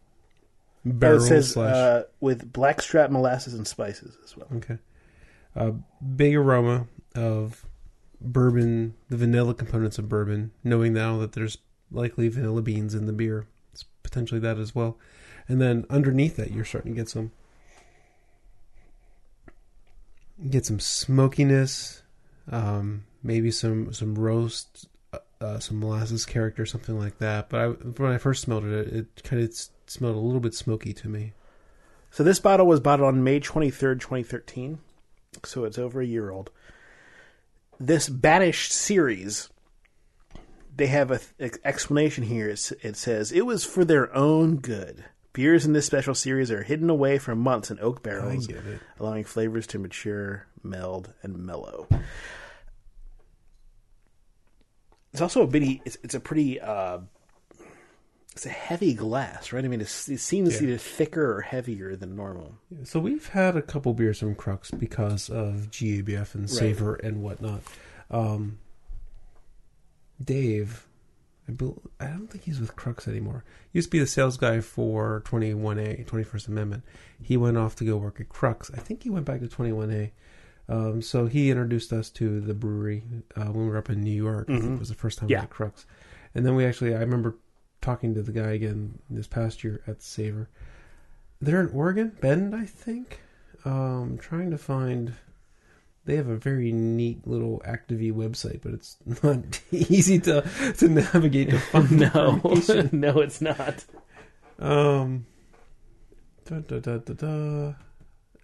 [0.87, 1.75] Oh, it says slash.
[1.75, 4.49] uh, with blackstrap molasses and spices as well.
[4.57, 4.79] okay,
[5.55, 5.73] a
[6.17, 7.67] big aroma of
[8.21, 10.53] bourbon, the vanilla components of bourbon.
[10.65, 11.59] Knowing now that there's
[11.91, 14.97] likely vanilla beans in the beer, it's potentially that as well.
[15.49, 17.31] And then underneath that, you're starting to get some
[20.49, 22.03] get some smokiness,
[22.51, 24.87] um, maybe some some roast,
[25.41, 27.49] uh, some molasses character, something like that.
[27.49, 29.55] But I, when I first smelled it, it kind of
[29.87, 31.33] smelled a little bit smoky to me.
[32.11, 34.79] So this bottle was bottled on May 23rd, 2013.
[35.45, 36.51] So it's over a year old.
[37.79, 39.49] This Banished series,
[40.77, 41.21] they have an
[41.65, 42.49] explanation here.
[42.49, 45.05] It's, it says, it was for their own good.
[45.33, 48.49] Beers in this special series are hidden away for months in oak barrels,
[48.99, 51.87] allowing flavors to mature, meld, and mellow.
[55.13, 55.83] It's also a bitty.
[55.85, 56.61] It's, it's a pretty.
[56.61, 56.99] Uh,
[58.33, 59.65] it's a heavy glass, right?
[59.65, 60.69] I mean, it's, it seems Yeah.
[60.69, 62.55] either thicker or heavier than normal.
[62.85, 67.63] So we've had a couple beers from Crux because of GABF and Savor and whatnot.
[68.09, 68.59] Um,
[70.25, 70.87] Dave,
[71.49, 73.45] I, bel I don't think he's with Crux anymore.
[73.73, 76.85] He used to be the sales guy for 21A, 21st Amendment.
[77.21, 78.71] He went off to go work at Crux.
[78.73, 80.13] I think he went back to 21A.
[80.71, 83.03] Um, so he introduced us to the brewery
[83.37, 84.47] uh, when we were up in New York.
[84.49, 84.75] I think Mhm.
[84.77, 85.41] it was the first time Yeah.
[85.41, 85.85] we at Crux.
[86.35, 87.37] And then we actually, I remember
[87.83, 90.49] talking to the guy again this past year at Savor.
[91.41, 93.21] They're in Oregon, Bend, I think.
[93.65, 95.15] Um, trying to find.
[96.07, 100.43] They have a very neat little Activie website, but it's not easy to
[100.79, 101.91] to navigate to find.
[102.01, 102.41] no,
[102.93, 103.85] no, it's not.
[104.59, 105.27] Um,
[106.45, 107.73] da, da, da, da, da.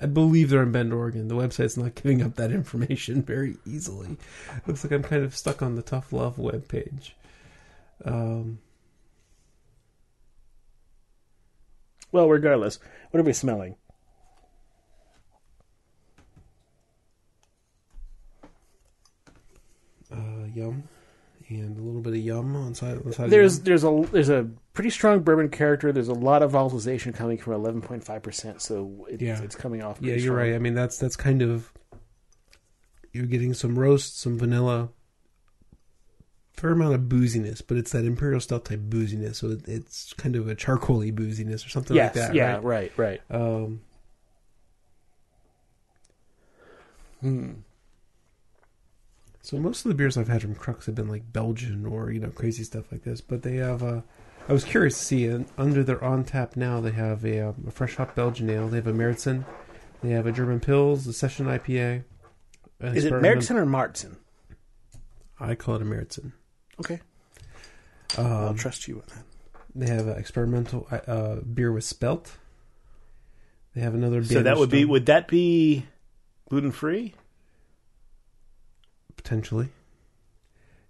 [0.01, 1.29] I believe they're in Bend, Oregon.
[1.29, 4.17] The website's not giving up that information very easily.
[4.67, 7.13] Looks like I'm kind of stuck on the Tough Love webpage.
[8.05, 8.59] Um,
[12.13, 12.79] Well, regardless,
[13.11, 13.77] what are we smelling?
[20.13, 20.85] uh, yum,
[21.49, 22.99] and a little bit of yum on side.
[23.05, 25.93] On side There's of there's a there's a pretty strong bourbon character.
[25.93, 29.41] There's a lot of volatilization coming from 11.5 percent, so it, Yeah.
[29.43, 29.99] it's coming off.
[30.01, 30.37] yeah, you're strong.
[30.39, 30.55] right.
[30.55, 31.73] I mean, that's that's kind of
[33.13, 34.91] you're getting some roast, some vanilla,
[36.53, 39.37] fair amount of booziness, but it's that imperial stout type booziness.
[39.37, 42.35] So it, it's kind of a charcoaly booziness or something Yes, like that.
[42.35, 42.63] yeah, right?
[42.65, 43.21] right, right.
[43.31, 43.81] Um,
[47.21, 47.53] Hmm.
[49.47, 52.19] So most of the beers I've had from Crux have been like Belgian or you
[52.19, 53.81] know crazy stuff like this, but they have.
[53.81, 54.01] Uh,
[54.49, 57.65] I was curious to see uh, under their on tap now they have a, um,
[57.69, 58.67] a fresh hop Belgian ale.
[58.69, 59.45] They have a Meritzen.
[60.03, 62.03] They have a German Pils, a Session IPA.
[62.81, 64.17] Is it Meritzen or Martzen?
[65.39, 66.33] I call it a Meritzen.
[66.81, 67.01] Okay,
[68.19, 69.25] I'll Um, trust you with that.
[69.77, 72.37] they have an experimental uh, uh, beer with spelt.
[73.77, 74.23] They have another.
[74.23, 74.39] Beer.
[74.39, 75.87] So that would be would that be
[76.49, 77.15] gluten free?
[79.27, 79.69] Potentially.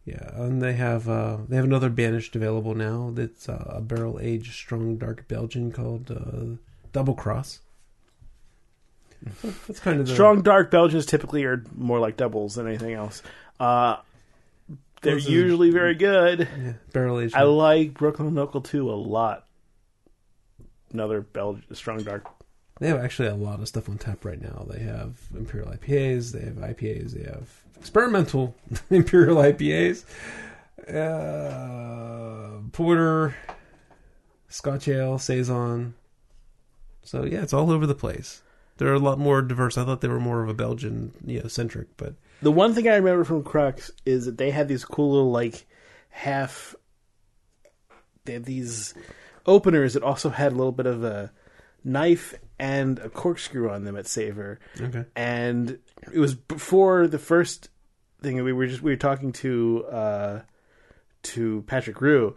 [0.05, 3.11] Yeah, and they have uh, they have another banished available now.
[3.15, 6.57] That's uh, a barrel aged strong dark Belgian called uh,
[6.93, 7.61] Double Cross.
[9.43, 12.93] So That's kind of the Strong dark Belgians typically are more like doubles than anything
[12.93, 13.23] else.
[13.59, 13.97] Uh,
[15.01, 16.41] they're Those are- usually very good.
[16.63, 17.35] yeah, barrel aged.
[17.35, 19.47] I like Brooklyn Local 2 a lot.
[20.93, 22.27] Another Belgian strong dark.
[22.79, 24.67] They have actually a lot of stuff on tap right now.
[24.71, 28.55] They have Imperial IPAs, they have IPAs, they have experimental
[28.91, 30.05] Imperial IPAs,
[30.89, 33.37] uh, Porter,
[34.49, 35.95] Scotch Ale, Saison.
[37.03, 38.43] So yeah, it's all over the place.
[38.79, 39.79] They're a lot more diverse.
[39.79, 42.89] I thought they were more of a Belgian, you know, centric, but The one thing
[42.89, 45.67] I remember from Crux is that they had these cool little like
[46.11, 46.75] half.
[48.25, 48.93] They had these
[49.47, 51.33] openers that also had a little bit of a
[51.85, 55.05] knife and a corkscrew on them at Savor, okay.
[55.15, 55.79] and
[56.13, 57.69] it was before the first
[58.23, 60.41] thing we were just we were talking to uh,
[61.25, 62.35] to Patrick Rue.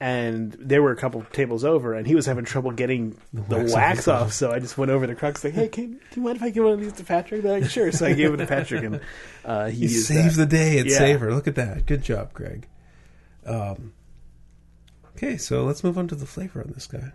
[0.00, 3.72] And there were a couple tables over, and he was having trouble getting the, wax
[3.72, 4.22] wax, off.
[4.22, 4.32] off.
[4.32, 6.50] So I just went over to Crux, like, "Hey, can, do you mind if I
[6.50, 8.82] give one of these to Patrick?" They're like, "Sure." So I gave it to Patrick,
[8.82, 9.00] and
[9.44, 10.32] uh, he, He that.
[10.36, 10.98] the day at Yeah.
[10.98, 11.32] Savor.
[11.32, 11.86] Look at that.
[11.86, 12.66] Good job, Greg.
[13.46, 13.92] Um,
[15.16, 17.12] okay, so let's move on to the flavor on this guy.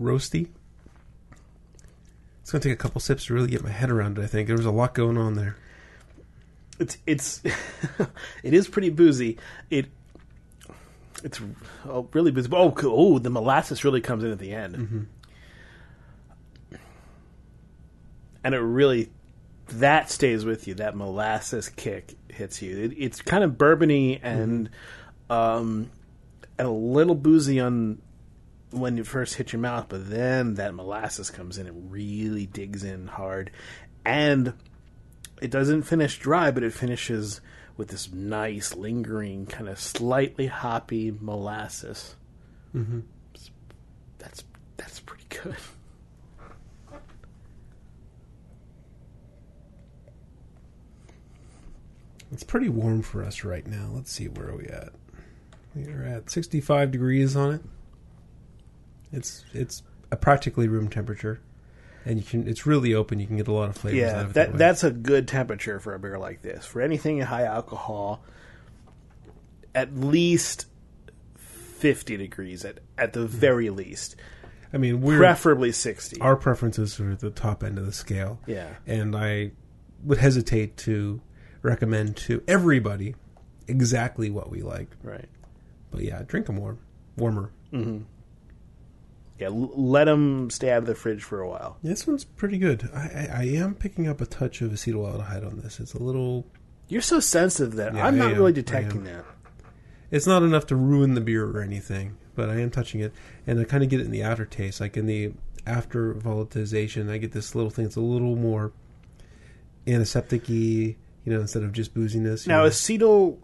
[0.00, 0.48] Roasty.
[2.40, 4.26] It's going to take a couple sips to really get my head around it, I
[4.26, 4.46] think.
[4.46, 5.56] There was a lot going on there.
[6.78, 7.42] It's it's
[8.42, 9.38] it is pretty boozy.
[9.68, 9.86] It
[11.22, 11.40] it's
[11.86, 12.48] oh, really boozy.
[12.52, 15.08] Oh, oh, the molasses really comes in at the end.
[18.44, 19.10] and it really
[19.68, 20.74] that stays with you.
[20.74, 22.84] That molasses kick hits you.
[22.84, 24.70] It, it's kind of bourbony and
[25.28, 25.90] um,
[26.58, 28.00] and a little boozy on
[28.70, 31.66] when you first hit your mouth, but then that molasses comes in.
[31.66, 33.50] It really digs in hard,
[34.04, 34.52] and
[35.40, 37.40] it doesn't finish dry, but it finishes
[37.76, 42.16] with this nice, lingering, kind of slightly hoppy molasses.
[42.74, 43.00] Mm-hmm.
[44.18, 44.44] That's
[44.76, 45.56] that's pretty good.
[52.30, 53.90] It's pretty warm for us right now.
[53.94, 54.90] Let's see where are we at.
[55.74, 57.62] We're at 65 degrees on it.
[59.12, 61.40] It's it's a practically room temperature,
[62.04, 63.20] and you can it's really open.
[63.20, 64.12] You can get a lot of flavors.
[64.12, 66.64] out Yeah, of it that that's a good temperature for a beer like this.
[66.66, 68.22] For anything high alcohol,
[69.74, 70.66] at least
[71.36, 74.16] fifty degrees at at the very least,
[74.72, 76.20] I mean, we're preferably sixty.
[76.20, 78.40] our preferences are at the top end of the scale.
[78.46, 79.52] yeah, and I
[80.04, 81.20] would hesitate to
[81.62, 83.14] recommend to everybody
[83.66, 84.88] exactly what we like.
[85.02, 85.28] right.
[85.90, 86.78] But yeah, drink them warm,
[87.16, 87.50] warmer.
[87.70, 88.00] hmm
[89.38, 91.76] Yeah, let them stay out of the fridge for a while.
[91.82, 92.90] This one's pretty good.
[92.92, 95.78] I, I, I am picking up a touch of acetaldehyde on this.
[95.78, 96.44] It's a little.
[96.88, 98.38] You're so sensitive that Yeah, I'm I not am.
[98.38, 99.04] really I detecting am.
[99.04, 99.24] that.
[100.10, 103.12] It's not enough to ruin the beer or anything, but I am touching it,
[103.46, 105.32] and I kind of get it in the aftertaste, like in the
[105.66, 107.08] after volatilization.
[107.10, 107.84] I get this little thing.
[107.84, 108.72] It's a little more
[109.86, 112.46] antiseptic-y, you know, instead of just booziness.
[112.46, 112.70] you Now, know.
[112.70, 113.38] acetyl,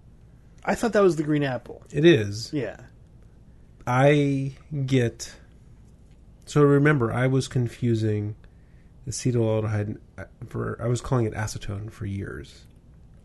[0.64, 1.82] I thought that was the green apple.
[1.92, 2.53] it is.
[2.53, 2.78] Yeah.
[3.86, 4.53] I
[4.86, 5.34] get.
[6.47, 8.36] So remember, I was confusing
[9.09, 9.99] acetaldehyde
[10.49, 10.78] for.
[10.80, 12.64] I was calling it acetone for years.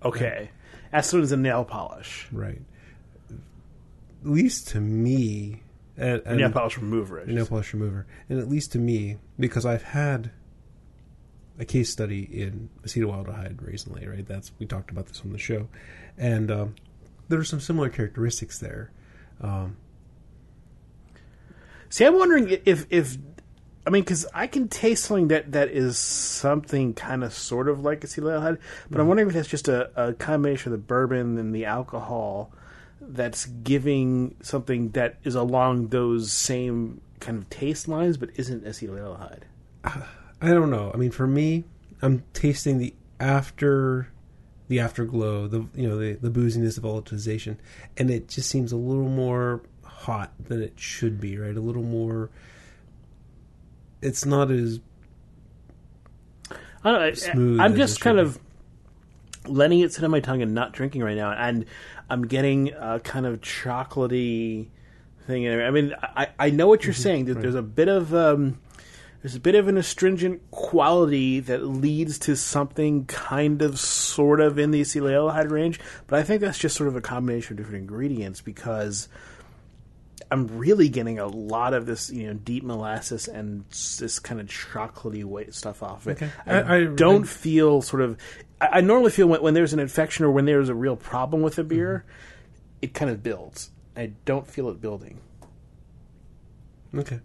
[0.03, 0.49] Okay.
[0.93, 2.27] Acetone is a nail polish.
[2.31, 2.61] Right.
[3.29, 5.61] At least to me,
[5.97, 7.25] and, A and nail polish remover.
[7.25, 10.31] Nail polish remover, and at least to me, because I've had
[11.57, 14.07] a case study in acetaldehyde recently.
[14.07, 14.25] Right.
[14.25, 15.67] That's we talked about this on the show,
[16.17, 16.75] and um,
[17.27, 18.91] there are some similar characteristics there.
[19.41, 19.77] Um,
[21.89, 23.17] See, I'm wondering if if
[23.85, 27.79] I mean, because I can taste something that that is something kind of sort of
[27.79, 29.07] like acetaldehyde, but I'm mm-hmm.
[29.07, 32.51] wondering if that's just a, a combination of the bourbon and the alcohol
[33.01, 39.41] that's giving something that is along those same kind of taste lines, but isn't acetaldehyde.
[39.83, 40.91] I don't know.
[40.93, 41.63] I mean, for me,
[42.01, 44.09] I'm tasting the after,
[44.67, 47.57] the afterglow, the you know the the booziness of volatilization,
[47.97, 49.63] and it just seems a little more
[50.09, 51.37] hot than it should be.
[51.37, 52.29] Right, a little more.
[54.01, 54.79] It's not as
[56.83, 57.13] I don't know.
[57.13, 58.39] Smooth I'm just kind of
[59.47, 61.65] letting it sit on my tongue and not drinking right now, and
[62.09, 64.67] I'm getting a kind of chocolatey
[65.27, 65.43] thing.
[65.43, 65.59] in.
[65.61, 67.25] I mean, I, I know what you're saying.
[67.25, 68.59] There- There's a bit of um,
[69.21, 74.57] there's a bit of an astringent quality that leads to something kind of sort of
[74.57, 77.81] in the acetaldehyde range, but I think that's just sort of a combination of different
[77.81, 79.09] ingredients because.
[80.31, 84.47] I'm really getting a lot of this, you know, deep molasses and this kind of
[84.47, 86.23] chocolatey white stuff off of it.
[86.23, 86.31] Okay.
[86.45, 88.17] I, I- I- don't I- feel sort of.
[88.61, 91.41] I, I normally feel when, when there's an infection or when there's a real problem
[91.41, 92.05] with a beer,
[92.81, 93.71] it kind of builds.
[93.95, 95.19] I don't feel it building.
[96.95, 97.19] okay.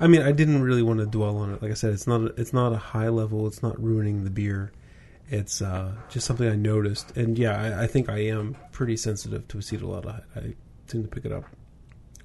[0.00, 1.62] I mean, I didn't really want to dwell on it.
[1.62, 3.46] Like I said, it's not a, it's not a high level.
[3.46, 4.72] It's not ruining the beer.
[5.28, 9.48] It's uh, just something I noticed, and yeah, I, I think I am pretty sensitive
[9.48, 10.24] to acetaldehyde.
[10.36, 10.54] I
[10.88, 11.44] tend to pick it up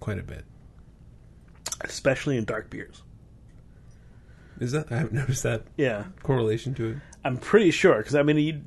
[0.07, 0.45] quite a bit.
[1.81, 3.03] especially in dark beers.
[4.59, 6.97] Is that I haven't noticed that Yeah, correlation to it.
[7.25, 8.61] I'm pretty sure because I mean you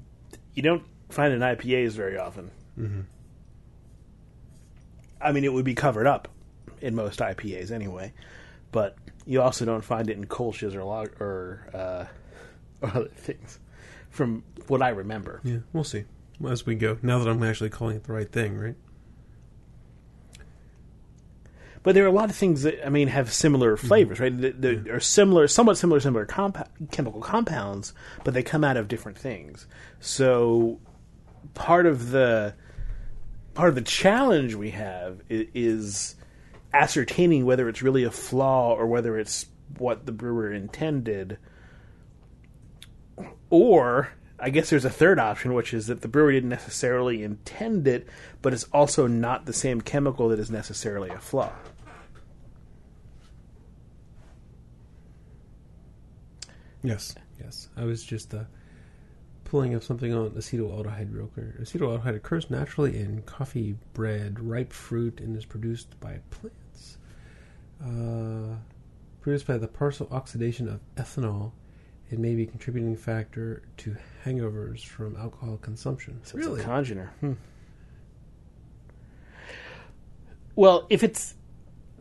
[0.54, 2.50] you don't find an IPAs very often.
[2.78, 3.00] Mm-hmm.
[5.22, 6.28] I mean, it would be covered up
[6.82, 8.12] in most IPAs anyway,
[8.72, 12.04] but you also don't find it in Kolsch's or log or uh,
[12.86, 13.58] or other things.
[14.10, 16.04] From what I remember, Yeah, we'll see
[16.48, 16.98] as we go.
[17.00, 18.76] Now that I'm actually calling it the right thing, right?
[21.82, 23.86] But there are a lot of things that I mean have similar mm-hmm.
[23.86, 24.60] flavors, right?
[24.60, 29.66] That, are similar, somewhat similar, similar chemical compounds, but they come out of different things.
[30.00, 30.78] So
[31.54, 32.54] part of the
[33.54, 36.14] part of the challenge we have is, is
[36.72, 39.46] ascertaining whether it's really a flaw or whether it's
[39.78, 41.38] what the brewer intended.
[43.48, 47.86] Or I guess there's a third option, which is that the brewer didn't necessarily intend
[47.86, 48.08] it,
[48.40, 51.52] but it's also not the same chemical that is necessarily a flaw.
[56.82, 57.68] Yes, yes.
[57.76, 58.44] I was just uh,
[59.44, 61.58] pulling up something on acetaldehyde real quick.
[61.60, 66.98] Acetaldehyde occurs naturally in coffee, bread, ripe fruit, and is produced by plants.
[67.84, 68.56] Uh,
[69.20, 71.52] produced by the partial oxidation of ethanol
[72.10, 76.20] It may be a contributing factor to hangovers from alcohol consumption.
[76.24, 77.08] So it's a congener.
[77.20, 77.32] Hmm.
[80.56, 81.34] Well, if it's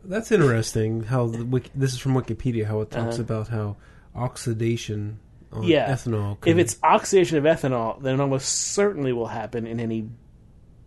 [0.04, 1.04] That's interesting.
[1.04, 2.64] How the this is from Wikipedia.
[2.66, 3.22] How it talks Uh-huh.
[3.22, 3.76] about how
[4.14, 5.18] oxidation
[5.52, 6.38] on yeah, ethanol.
[6.46, 10.08] if it's oxidation of ethanol, then it almost certainly will happen in any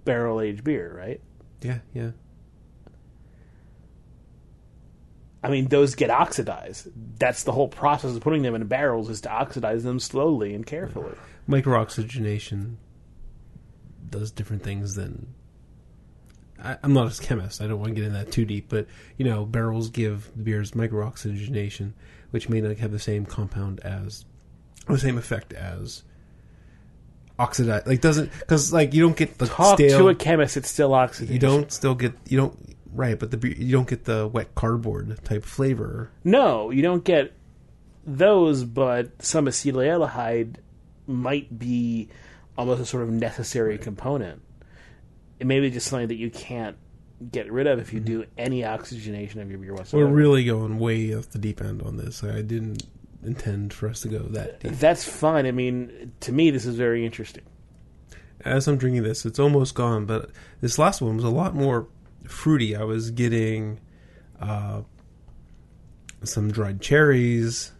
[0.06, 1.22] barrel aged beer, right?
[1.62, 2.12] yeah, yeah.
[5.44, 6.88] I mean, those get oxidized.
[7.20, 10.66] That's the whole process of putting them in barrels is to oxidize them slowly and
[10.66, 11.12] carefully.
[11.50, 12.76] microoxygenation
[14.10, 15.34] does different things than.
[16.64, 17.62] I, I'm not a chemist.
[17.62, 20.44] I don't want to get in that too deep, but you know, barrels give the
[20.44, 21.92] beers microoxygenation,
[22.34, 24.26] which may not have the same compound as,
[24.90, 26.02] or the same effect as
[27.38, 27.86] oxidize.
[27.86, 30.00] Like doesn't because like you don't get the Talk stale.
[30.00, 31.34] to a chemist; it's still oxidation.
[31.34, 35.24] you don't still get you don't right, but the you don't get the wet cardboard
[35.24, 36.10] type flavor.
[36.24, 37.34] No, you don't get
[38.04, 40.56] those, but some acetaldehyde
[41.06, 42.10] might be
[42.58, 44.42] almost a sort of necessary component.
[45.40, 46.78] It may be just something that you can't
[47.32, 51.16] get rid of if you do any oxygenation of your beer We're really going way
[51.16, 52.24] off the deep end on this.
[52.24, 52.84] I didn't
[53.24, 54.74] intend for us to go that deep.
[54.74, 55.46] That's fine.
[55.46, 57.44] I mean, to me, this is very interesting.
[58.42, 60.06] as I'm drinking this, it's almost gone.
[60.06, 60.30] But
[60.62, 61.88] this last one was a lot more
[62.28, 62.76] fruity.
[62.76, 63.80] I was getting
[64.40, 64.82] uh,
[66.24, 67.72] some dried cherries,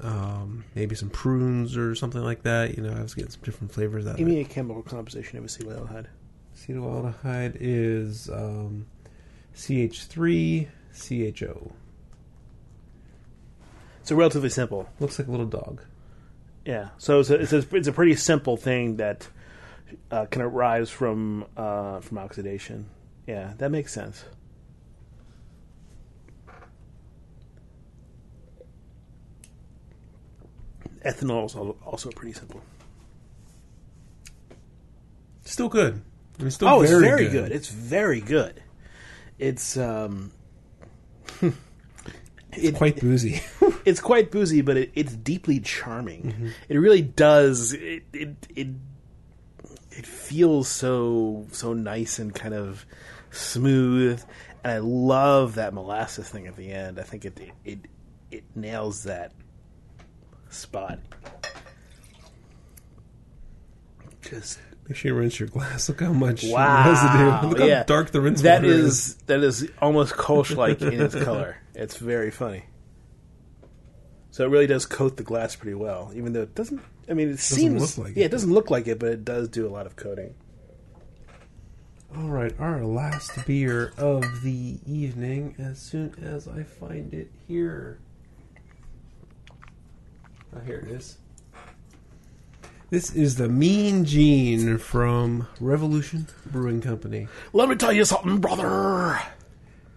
[0.00, 2.76] um, maybe some prunes or something like that.
[2.76, 5.44] You know, I was getting some different flavors out Give me a chemical composition of
[5.44, 6.06] acetaldehyde.
[6.60, 8.86] Acetaldehyde is um,
[9.54, 11.72] CH3 CHO.
[14.02, 14.88] So relatively simple.
[14.98, 15.82] Looks like a little dog.
[16.64, 16.88] Yeah.
[16.98, 19.28] So it's a, it's a, it's a pretty simple thing that
[20.10, 22.88] uh, can arise from uh, from oxidation.
[23.26, 24.24] Yeah, that makes sense.
[31.04, 32.60] Ethanol is also pretty simple.
[35.44, 36.02] Still good.
[36.40, 37.32] I mean, still oh, very it's very good.
[37.48, 37.52] good.
[37.52, 38.62] It's very good.
[39.38, 40.32] It's um,
[42.52, 43.42] It's quite boozy.
[43.84, 46.22] it's quite boozy, but it, it's deeply charming.
[46.22, 46.48] Mm-hmm.
[46.68, 47.72] It really does.
[47.72, 48.68] It, it it
[49.90, 52.84] it feels so so nice and kind of
[53.30, 54.22] smooth,
[54.64, 56.98] and I love that molasses thing at the end.
[56.98, 57.78] I think it it it,
[58.30, 59.32] it nails that
[60.48, 60.98] spot.
[64.22, 64.58] Just
[64.90, 65.88] Make sure you rinse your glass.
[65.88, 67.46] Look how much wow, residue.
[67.48, 67.84] Look how yeah.
[67.84, 71.58] dark the rinse That water is that is almost Kolsch like in its color.
[71.76, 72.64] It's very funny.
[74.32, 76.80] So it really does coat the glass pretty well, even though it doesn't.
[77.08, 78.26] I mean, it seems look like yeah, it.
[78.26, 80.34] it doesn't look like it, but it does do a lot of coating.
[82.16, 85.54] All right, our last beer of the evening.
[85.56, 88.00] As soon as I find it here,
[90.52, 91.16] oh, here it is.
[92.90, 97.28] This is the Mean Gene from Revolution Brewing Company.
[97.52, 99.20] Let me tell you something, brother.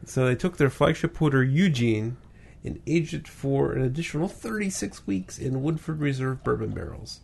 [0.06, 2.18] So they took their flagship porter Eugene
[2.64, 7.22] and aged it for an additional 36 weeks in Woodford Reserve bourbon barrels.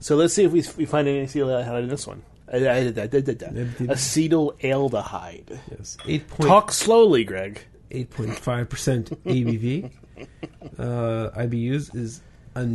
[0.00, 2.22] So let's see if we, we find any acetaldehyde in this one.
[2.52, 5.58] Uh, uh, uh, uh, uh, uh, Acetaldehyde.
[5.70, 7.62] Yes, eight point Talk slowly, Greg.
[7.90, 9.90] eight point five percent ABV.
[10.78, 12.22] Uh, IBUs is
[12.56, 12.66] a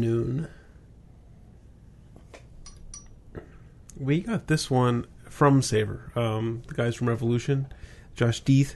[3.97, 6.11] We got this one from Savor.
[6.15, 7.67] Um, the guys from Revolution,
[8.15, 8.75] Josh Deth,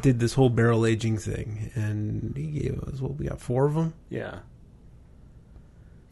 [0.00, 3.74] did this whole barrel aging thing, and he gave us what we got four of
[3.74, 3.94] them.
[4.08, 4.40] Yeah.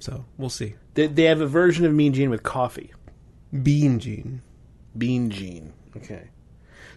[0.00, 0.74] So we'll see.
[0.94, 2.92] They, they have a version of Mean Gene with coffee.
[3.62, 4.42] Bean Gene.
[4.96, 5.72] Bean Gene.
[5.96, 6.28] Okay.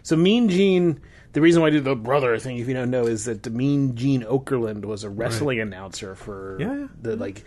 [0.02, 1.00] So Mean Gene,
[1.32, 3.94] the reason why I did the brother thing, if you don't know, is that Mean
[3.96, 6.86] Gene Okerlund was a wrestling announcer for Yeah, yeah.
[7.00, 7.44] the like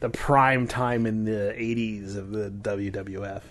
[0.00, 3.42] the prime time in the '80s of the WWF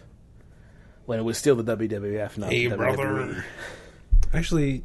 [1.06, 3.04] when it was still the WWF, not Hey, the brother.
[3.06, 3.44] WWE.
[4.34, 4.84] Actually,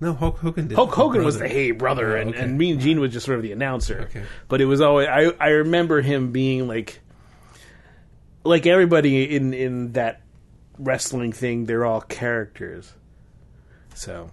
[0.00, 0.12] no.
[0.14, 0.74] Hulk Hogan did.
[0.74, 2.40] Hulk Hogan was the hey brother, Oh, and, okay.
[2.40, 4.02] and Mean Gene was just sort of the announcer.
[4.10, 4.24] Okay.
[4.48, 7.00] But it was always I I remember him being like
[8.44, 10.22] like everybody in in that
[10.78, 11.66] wrestling thing.
[11.66, 12.92] They're all characters.
[13.94, 14.30] So.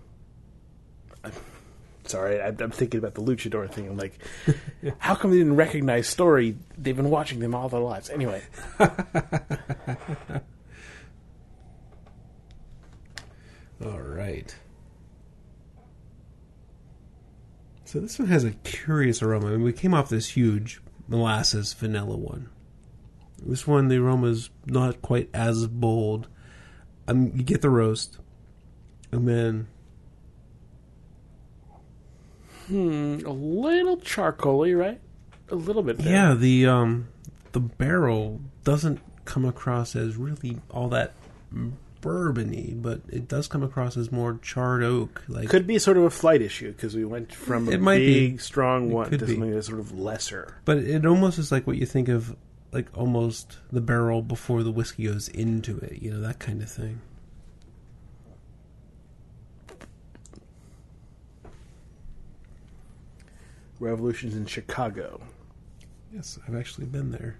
[2.06, 3.88] Sorry, I- I'm thinking about the luchador thing.
[3.88, 4.18] I'm like,
[5.00, 6.58] how come they didn't recognize Story?
[6.78, 8.10] They've been watching them all their lives.
[8.10, 8.42] Anyway,
[13.84, 14.56] All right.
[17.86, 19.48] So this one has a curious aroma.
[19.48, 22.50] I mean, we came off this huge molasses vanilla one.
[23.46, 26.28] This one, the aroma is not quite as bold.
[27.08, 28.18] Um, you get the roast,
[29.12, 29.68] and then
[32.68, 35.00] Hmm, a little charcoaly, right?
[35.50, 35.98] A little bit.
[35.98, 36.12] there.
[36.12, 37.08] Yeah, the um,
[37.52, 41.14] the barrel doesn't come across as really all that
[42.02, 45.24] bourbony, but it does come across as more charred oak.
[45.28, 48.00] Like Could be sort of a flight issue because we went from a It might
[48.00, 48.38] be.
[48.38, 50.56] strong one to something that's sort of lesser.
[50.66, 52.36] But it almost is like what you think of,
[52.72, 56.02] like almost the barrel before the whiskey goes into it.
[56.02, 57.02] You know that kind of thing.
[63.80, 65.22] Revolutions in Chicago.
[66.14, 67.38] Yes, I've actually been there.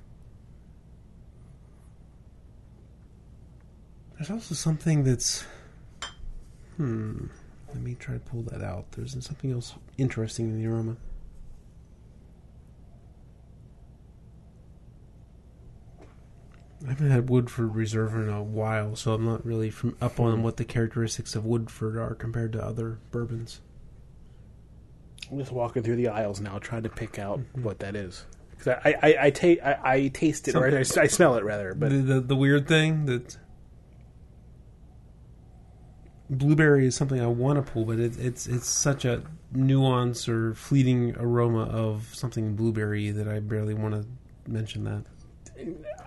[4.16, 5.46] There's also something that's.
[6.78, 7.28] Hmm.
[7.68, 8.92] Let me try to pull that out.
[8.92, 10.98] There's something else interesting in the aroma.
[16.86, 20.44] I haven't had Woodford Reserve in a while, so I'm not really from up on
[20.44, 23.62] what the characteristics of Woodford are compared to other bourbons.
[25.32, 27.64] I'm just walking through the aisles now, trying to pick out Mm-hmm.
[27.64, 28.26] what that is.
[28.52, 31.74] Because I, I, I, ta- I, I taste it, or I, I smell it rather.
[31.74, 33.38] But the, the the weird thing that
[36.30, 40.54] blueberry is something I want to pull, but it, it's it's such a nuance or
[40.56, 45.04] fleeting aroma of something blueberry that I barely want to mention that.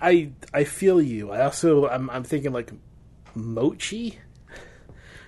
[0.03, 1.31] I, I feel you.
[1.31, 2.73] I also, I'm, I'm thinking like
[3.35, 4.19] mochi,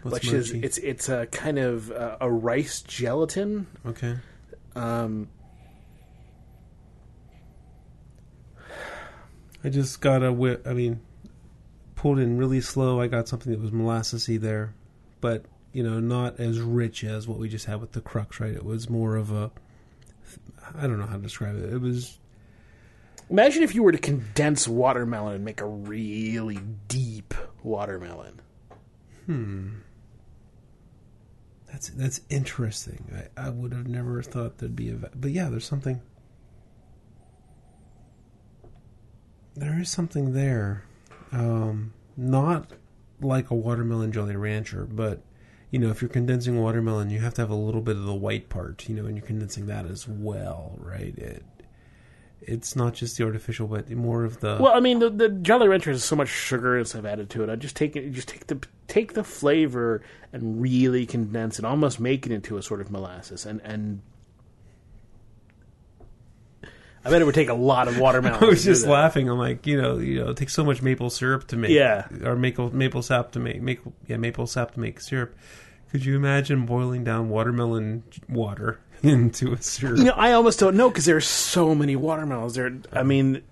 [0.03, 0.67] What's which is mochi?
[0.67, 3.67] it's it's a kind of uh, a rice gelatin.
[3.87, 4.17] okay.
[4.77, 5.29] Um,
[9.65, 10.67] I just got a whip.
[10.67, 11.01] I mean,
[11.97, 13.01] pulled in really slow.
[13.01, 14.75] I got something that was molassesy there,
[15.21, 18.41] but you know, not as rich as what we just had with the crux.
[18.41, 18.53] Right?
[18.55, 19.51] It was more of a.
[20.77, 21.73] I don't know how to describe it.
[21.73, 22.19] It was
[23.31, 28.41] imagine if you were to condense watermelon and make a really deep watermelon.
[31.71, 33.29] That's that's interesting.
[33.37, 36.01] I, I would have never thought there'd be a, but yeah, there's something.
[39.55, 40.85] There is something there,
[41.33, 42.73] um, not
[43.21, 45.23] like a watermelon Jolly Rancher, but
[45.71, 48.15] you know, if you're condensing watermelon, you have to have a little bit of the
[48.15, 51.17] white part, you know, and you're condensing that as well, right?
[51.19, 51.45] It,
[52.41, 54.59] it's not just the artificial, but more of the.
[54.61, 57.43] Well, I mean, the, the Jolly Rancher has so much sugar and stuff added to
[57.43, 57.51] it.
[57.51, 62.01] I just take it, just take the take the flavor and really condense it, almost
[62.01, 63.45] make it into a sort of molasses.
[63.45, 64.01] And and
[67.05, 68.43] I bet it would take a lot of watermelon.
[68.45, 69.29] I was just laughing.
[69.29, 72.07] I'm like, you know, you know, it takes so much maple syrup to make, Yeah.
[72.25, 75.35] or maple maple sap to make, maple yeah, maple sap to make syrup.
[75.91, 79.99] Could you imagine boiling down watermelon water into a syrup?
[79.99, 82.55] You know, I almost don't know because there's so many watermelons.
[82.55, 83.43] There, I mean,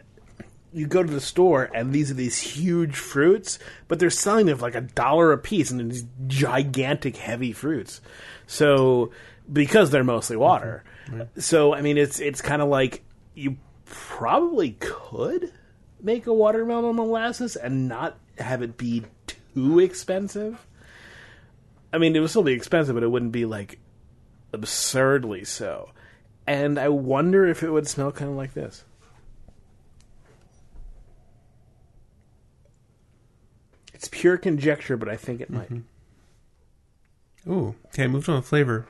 [0.73, 4.59] you go to the store and these are these huge fruits, but they're selling them
[4.59, 8.01] for like a dollar a piece, and these gigantic, heavy fruits.
[8.47, 9.11] So
[9.53, 11.41] because they're mostly water, mm-hmm.
[11.41, 13.03] so I mean, it's it's kind of like
[13.35, 15.53] you probably could
[16.01, 20.67] make a watermelon molasses and not have it be too expensive.
[21.93, 23.79] I mean, it would still be expensive, but it wouldn't be like
[24.57, 25.91] absurdly so.
[26.47, 28.85] And I wonder if it would smell kind of like this.
[33.93, 35.71] It's pure conjecture, but I think it might.
[35.71, 37.53] Mm-hmm.
[37.53, 38.07] Ooh, okay.
[38.07, 38.87] Moved on to flavor.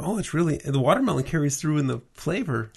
[0.00, 2.70] Oh, it's really the watermelon carries through in the flavor.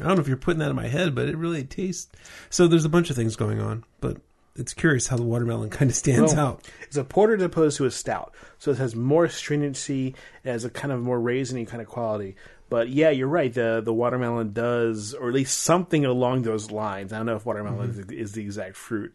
[0.00, 2.10] I don't know if you're putting that in my head, but it really tastes.
[2.50, 4.18] So there's a bunch of things going on, but
[4.56, 6.70] it's curious how the watermelon kind of stands Well, out.
[6.82, 10.14] It's a porter as opposed to a stout, so it has more stringency.
[10.44, 12.36] It has a kind of more raisiny kind of quality.
[12.70, 13.52] But yeah, you're right.
[13.52, 17.12] The the watermelon does, or at least something along those lines.
[17.12, 19.14] I don't know if watermelon is, is the exact fruit,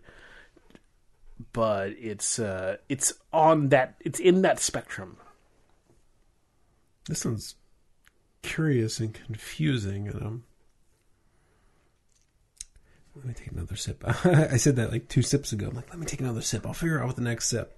[1.51, 3.95] but it's uh, it's on that.
[4.01, 5.17] It's in that spectrum.
[7.05, 7.55] This one's
[8.41, 10.43] curious and confusing, and um,
[13.19, 14.01] let me take another sip.
[14.25, 15.67] I said that like two sips ago.
[15.67, 16.65] I'm like, let me take another sip.
[16.65, 17.77] I'll figure out what the next sip.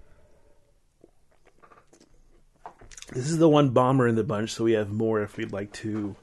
[3.11, 5.73] This is the one bomber in the bunch, so we have more if we'd like
[5.73, 6.15] to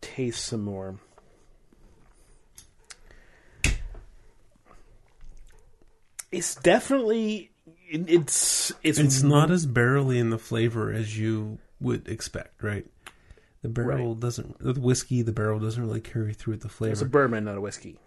[0.00, 0.98] taste some more.
[6.32, 7.50] It's definitely
[7.90, 12.86] it's it's It's not as barrely in the flavor as you would expect, right?
[13.68, 14.58] The barrel doesn't.
[14.58, 16.92] The whiskey, the barrel doesn't really carry through with the flavor.
[16.92, 17.98] it's a bourbon, not a whiskey.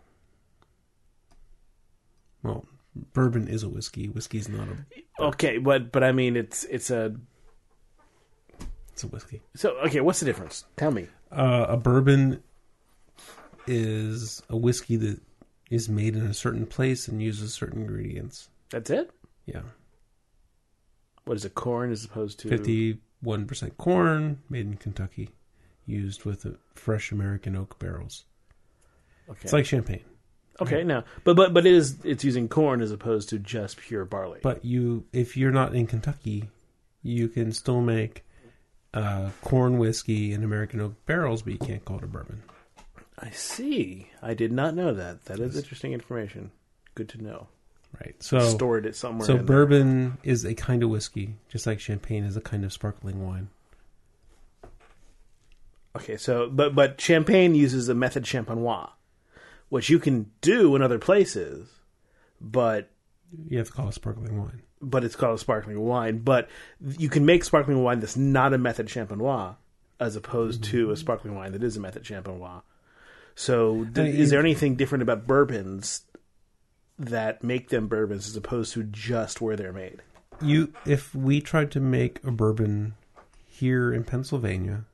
[2.44, 2.66] well,
[3.14, 4.08] bourbon is a whiskey.
[4.10, 5.24] Whiskey's not a.
[5.24, 7.16] Okay, but but I mean it's it's a
[8.94, 9.42] It's a whiskey.
[9.56, 10.02] so okay.
[10.02, 10.66] What's the difference?
[10.78, 11.08] Tell me.
[11.32, 12.44] Uh, a bourbon
[13.68, 15.20] is a whiskey that
[15.70, 18.50] is made in a certain place and uses certain ingredients.
[18.70, 19.12] That's it.
[19.46, 19.62] Yeah.
[21.26, 21.54] What is it?
[21.54, 25.30] Corn as opposed to Fifty-one percent corn, made in Kentucky,
[25.92, 28.26] used with fresh American oak barrels.
[29.30, 29.40] Okay.
[29.44, 30.04] It's like champagne,
[30.60, 34.06] okay, now, but but but it is it's using corn as opposed to just pure
[34.06, 34.40] barley.
[34.44, 36.50] but you, if you're not in Kentucky,
[37.02, 38.26] you can still make
[38.94, 42.44] uh, corn whiskey in American oak barrels, but you can't call it a bourbon.
[43.18, 44.10] I see.
[44.22, 45.26] I did not know that.
[45.26, 46.52] That is interesting information.
[46.96, 47.48] Good to know.
[48.00, 48.16] Right.
[48.20, 49.28] So Stored it somewhere.
[49.28, 53.26] So bourbon is a kind of whiskey, just like champagne is a kind of sparkling
[53.26, 53.50] wine.
[55.96, 58.90] Okay, so but but champagne uses a method champenois,
[59.70, 61.70] which you can do in other places,
[62.40, 62.90] but
[63.48, 64.62] You have to call it sparkling wine.
[64.82, 66.20] but it's called a sparkling wine.
[66.20, 66.50] But
[66.98, 69.56] you can make sparkling wine that's not a method champenois,
[70.00, 72.62] as opposed to a sparkling wine that is a method champenois.
[73.36, 76.02] So, d- Uh, is there anything different about bourbons
[77.00, 80.02] that make them bourbons as opposed to just where they're made?
[80.42, 82.96] You, if we tried to make a bourbon
[83.48, 84.86] here in Pennsylvania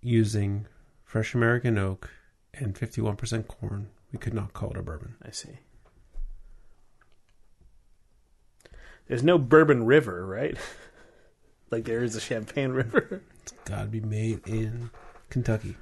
[0.00, 0.66] using
[1.04, 2.10] fresh American oak
[2.54, 5.14] and fifty-one percent corn, we could not call it a bourbon.
[5.24, 5.58] I see.
[9.06, 10.56] There's no Bourbon River, right?
[11.70, 13.22] like there is a Champagne River.
[13.42, 14.90] It's got to be made in
[15.30, 15.76] Kentucky.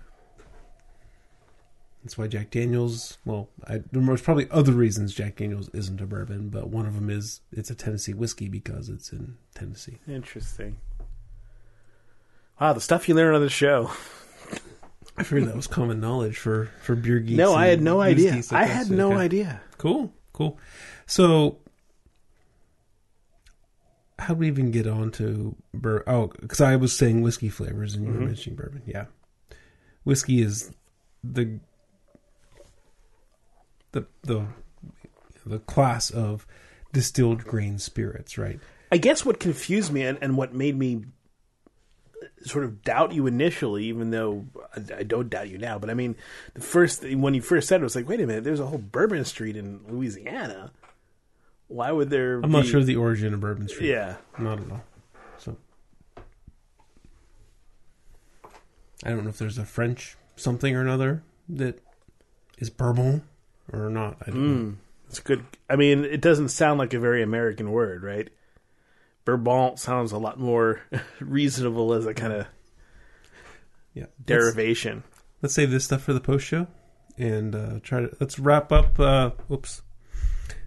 [2.03, 3.19] That's why Jack Daniels.
[3.25, 7.11] Well, I, there's probably other reasons Jack Daniels isn't a bourbon, but one of them
[7.11, 9.99] is it's a Tennessee whiskey because it's in Tennessee.
[10.07, 10.77] Interesting.
[12.61, 13.91] Wow, the stuff you learn on the show.
[15.19, 17.37] I figured that was common knowledge for for beer geeks.
[17.39, 18.33] No, I had no idea.
[18.35, 19.21] like I had no Okay.
[19.23, 19.61] idea.
[19.79, 20.59] Cool, cool.
[21.07, 21.59] So,
[24.19, 26.03] how do we even get on to bur?
[26.07, 28.27] Oh, because I was saying whiskey flavors and you were Mhm.
[28.27, 28.83] mentioning bourbon.
[28.87, 29.07] Yeah,
[30.05, 30.73] whiskey is
[31.25, 31.61] the
[33.93, 34.47] the the
[35.45, 36.47] the class of
[36.93, 38.61] distilled grain spirits, right?
[38.93, 41.05] I guess what confused me and, and what made me
[42.45, 44.47] sort of doubt you initially, even though
[44.77, 46.17] I, I don't doubt you now, but I mean,
[46.55, 48.67] the first when you first said it, I was like, wait a minute, there's a
[48.67, 50.73] whole Bourbon Street in Louisiana.
[51.69, 52.41] Why would there?
[52.41, 53.89] I'm not be- sure the origin of Bourbon Street.
[53.91, 54.85] Yeah, Not at all.
[55.39, 55.57] So
[59.05, 61.81] I don't know if there's a French something or another that
[62.59, 63.23] is bourbon
[63.73, 64.17] or not.
[64.23, 64.65] I don't know.
[64.71, 64.75] mm,
[65.09, 65.45] it's good.
[65.69, 68.29] I mean, it doesn't sound like a very American word, right?
[69.27, 70.81] Bourbon sounds a lot more
[71.21, 72.47] reasonable as a kind of
[73.93, 74.05] Yeah.
[74.05, 75.03] Let's, derivation.
[75.43, 76.67] let's save this stuff for the post show
[77.19, 78.99] and uh, try to let's wrap up.
[78.99, 79.83] Uh, oops,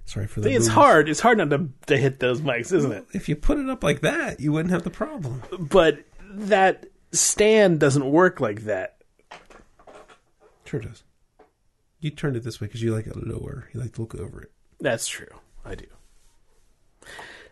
[0.06, 0.52] sorry for the.
[0.52, 1.10] it's hard.
[1.10, 3.06] It's hard not to, to hit those mics, isn't it?
[3.14, 5.42] If you put it up like that, you wouldn't have the problem.
[5.58, 8.98] But that stand doesn't work like that.
[10.66, 11.04] Sure does.
[12.02, 13.70] You turned it this way because you like it lower.
[13.74, 14.52] You like to look over it.
[14.80, 15.28] That's true.
[15.66, 15.86] I do.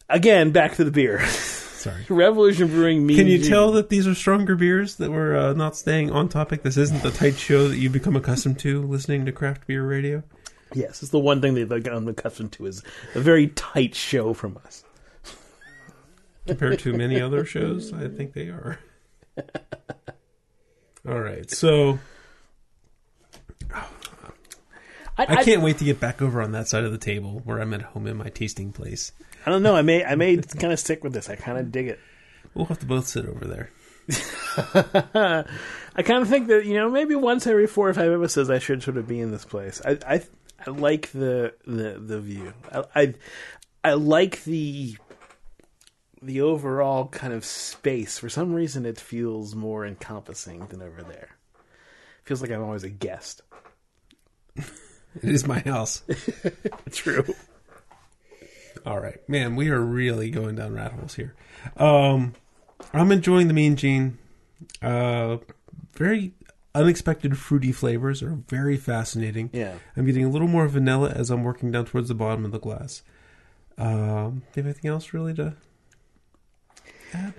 [0.09, 1.25] Again, back to the beer.
[1.27, 2.05] Sorry.
[2.09, 3.49] Revolution Brewing Mean Can you Gene.
[3.49, 6.63] tell that these are stronger beers that we're uh, not staying on topic?
[6.63, 10.23] This isn't the tight show that you become accustomed to listening to craft beer radio.
[10.73, 12.83] Yes, it's the one thing they've gotten accustomed to is
[13.15, 14.83] a very tight show from us.
[16.45, 18.79] Compared to many other shows, I think they are.
[21.07, 21.99] All right, so
[25.17, 27.73] I can't wait to get back over on that side of the table where I'm
[27.73, 29.11] at home in my tasting place.
[29.47, 29.77] I don't know.
[29.77, 30.03] I may.
[30.03, 31.29] I may kind of stick with this.
[31.29, 32.01] I kind of dig it.
[32.53, 33.69] We'll have to both sit over there.
[35.95, 38.59] I kind of think that you know maybe once every four or five episodes I
[38.59, 39.81] should sort of be in this place.
[39.85, 40.21] I I,
[40.65, 42.51] I like the the the view.
[42.69, 43.13] I, I
[43.85, 44.97] I like the
[46.21, 48.19] the overall kind of space.
[48.19, 51.37] For some reason, it feels more encompassing than over there.
[52.25, 53.43] Feels like I'm always a guest.
[55.23, 56.03] It is my house.
[56.91, 57.25] True.
[58.85, 61.35] All right, man, we are really going down rat holes here.
[61.77, 62.33] Um,
[62.93, 64.17] I'm enjoying the Mean Gene.
[64.81, 65.37] Uh,
[65.93, 66.33] very
[66.75, 69.49] unexpected fruity flavors are very fascinating.
[69.53, 69.75] Yeah.
[69.95, 72.59] I'm getting a little more vanilla as I'm working down towards the bottom of the
[72.59, 73.01] glass.
[73.77, 75.55] Um, do you have anything else really to
[77.13, 77.33] add?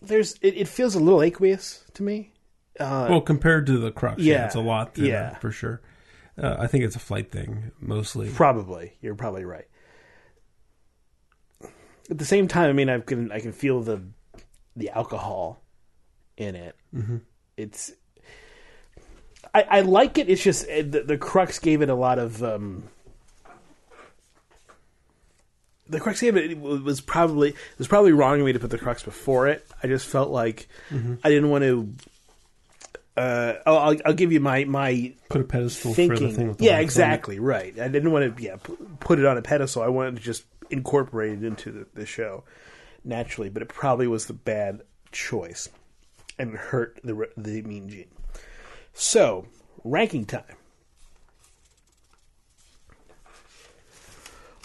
[0.00, 0.34] There's.
[0.42, 2.32] It, it feels a little aqueous to me.
[2.78, 5.36] Uh, Well, compared to the crux, yeah, yeah, it's a lot yeah.
[5.38, 5.80] for sure.
[6.40, 8.30] Uh, I think it's a flight thing mostly.
[8.30, 9.66] Probably, you're probably right.
[12.10, 14.02] At the same time, I mean, I can I can feel the
[14.76, 15.60] the alcohol
[16.36, 16.76] in it.
[16.94, 17.18] Mm-hmm.
[17.56, 17.92] It's
[19.54, 20.28] I, I like it.
[20.28, 22.42] It's just uh, the, the crux gave it a lot of.
[22.42, 22.84] Um,
[25.88, 28.70] the crux gave it, it was probably it was probably wrong of me to put
[28.70, 29.66] the crux before it.
[29.82, 31.94] I just felt like I didn't want to.
[33.16, 36.36] Uh, I'll, I'll, give you my my Put a pedestal for the thinking.
[36.36, 37.76] thing with the yeah, exactly right.
[37.78, 39.82] I didn't want to yeah pu- put it on a pedestal.
[39.82, 42.44] I wanted to just incorporated into the, the show
[43.04, 45.68] naturally, but it probably was the bad choice
[46.38, 48.08] and hurt the the Mean Gene.
[48.92, 49.46] So,
[49.84, 50.42] ranking time.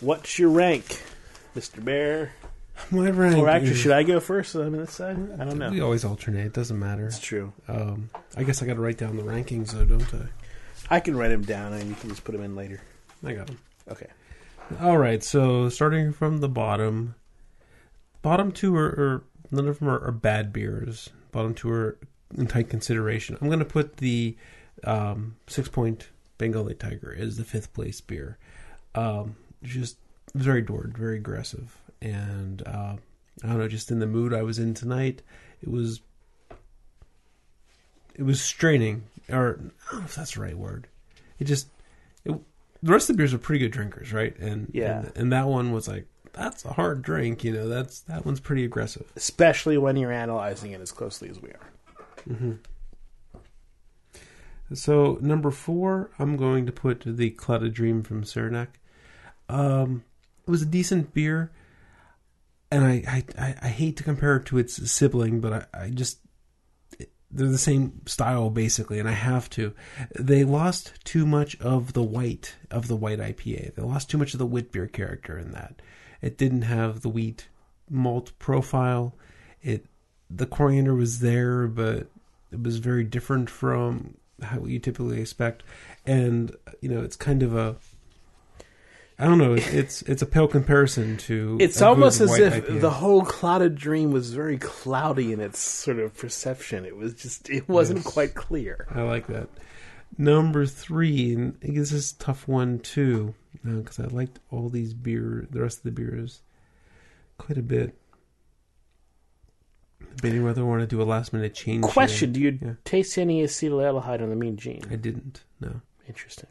[0.02, 1.02] What's your rank,
[1.56, 2.34] Mister Bear?
[2.92, 3.38] My rank.
[3.38, 4.56] Or actually, is- should I go first?
[4.56, 5.18] I'm on this side.
[5.40, 5.70] I don't know.
[5.70, 6.46] We always alternate.
[6.48, 7.06] It doesn't matter.
[7.06, 7.54] It's true.
[7.68, 10.98] Um, I guess I got to write down the rankings, though, don't I?
[10.98, 12.82] I can write them down, and you can just put them in later.
[13.24, 13.60] I got them.
[13.90, 14.08] Okay.
[14.80, 15.24] All right.
[15.24, 17.16] So starting from the bottom,
[18.22, 21.10] bottom two are, are none of them are, are bad beers.
[21.32, 21.98] Bottom two are
[22.38, 23.38] in tight consideration.
[23.40, 24.36] I'm going to put the
[24.84, 26.04] um, Sixpoint
[26.38, 28.38] Bengali Tiger as the fifth place beer.
[28.96, 29.98] Um, just
[30.36, 32.96] very doored, very aggressive, and uh,
[33.44, 33.68] I don't know.
[33.68, 35.22] Just in the mood I was in tonight,
[35.62, 36.02] it was
[38.16, 39.60] it was straining, or
[39.90, 40.88] I don't know if that's the right word.
[41.40, 41.68] It just
[42.84, 44.38] the rest of the beers are pretty good drinkers, right?
[44.40, 45.00] And Yeah.
[45.00, 47.68] and, and that one was like that's a hard drink, you know.
[47.68, 49.12] That's that one's pretty aggressive.
[49.16, 52.60] Especially when you're analyzing it as closely as we are.
[54.74, 58.80] So number four, I'm going to put the Clouded Dream from Saranac.
[59.48, 60.04] Um,
[60.48, 61.52] it was a decent beer,
[62.72, 65.90] and I I, I, I hate to compare it to its sibling, but I, I
[65.90, 66.20] just
[67.34, 69.74] they're the same style basically, and I have to.
[70.18, 73.76] They lost too much of the white of the white IPA.
[73.76, 75.82] They lost too much of the wit beer character in that.
[76.22, 77.48] It didn't have the wheat
[77.90, 79.16] malt profile.
[79.62, 79.86] It
[80.30, 82.08] the coriander was there, but
[82.52, 85.64] it was very different from how you typically expect.
[86.06, 87.76] And you know, it's kind of a
[89.24, 89.54] I don't know.
[89.54, 91.58] It's it's a pale comparison to.
[91.62, 92.82] It's almost as if IPA.
[92.82, 96.84] the whole clouded dream was very cloudy in its sort of perception.
[96.84, 98.14] It was just, it wasn't Yes.
[98.14, 98.86] quite clear.
[98.92, 99.48] I like that.
[100.18, 103.34] Number three, and I guess this is a tough one too,
[103.66, 106.42] uh, because I liked all these beer, the rest of the beers,
[107.38, 107.96] quite a bit.
[110.18, 111.84] Debating whether I want to do a last minute change.
[111.84, 112.74] Question: Do you Yeah.
[112.84, 114.84] taste any acetaldehyde on the Mean Gene?
[114.92, 115.44] I didn't.
[115.62, 116.50] No, Interesting.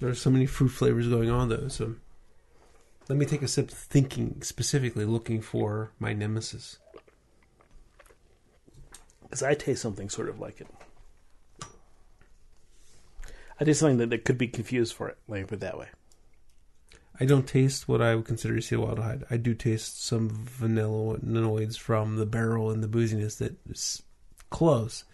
[0.00, 1.68] There's so many fruit flavors going on though.
[1.68, 1.94] So
[3.08, 6.78] let me take a sip, thinking specifically, looking for my nemesis.
[9.22, 10.66] Because I taste something sort of like it.
[13.60, 15.18] I taste something that, that could be confused for it.
[15.28, 15.88] Let me put it that way.
[17.22, 22.16] I don't taste what I would consider acetaldehyde I do taste some vanilla vanillinoids from
[22.16, 24.02] the barrel and the booziness that is
[24.48, 25.04] close,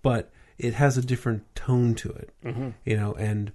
[0.00, 2.68] but it has a different tone to it, Mm-hmm.
[2.84, 3.50] you know, and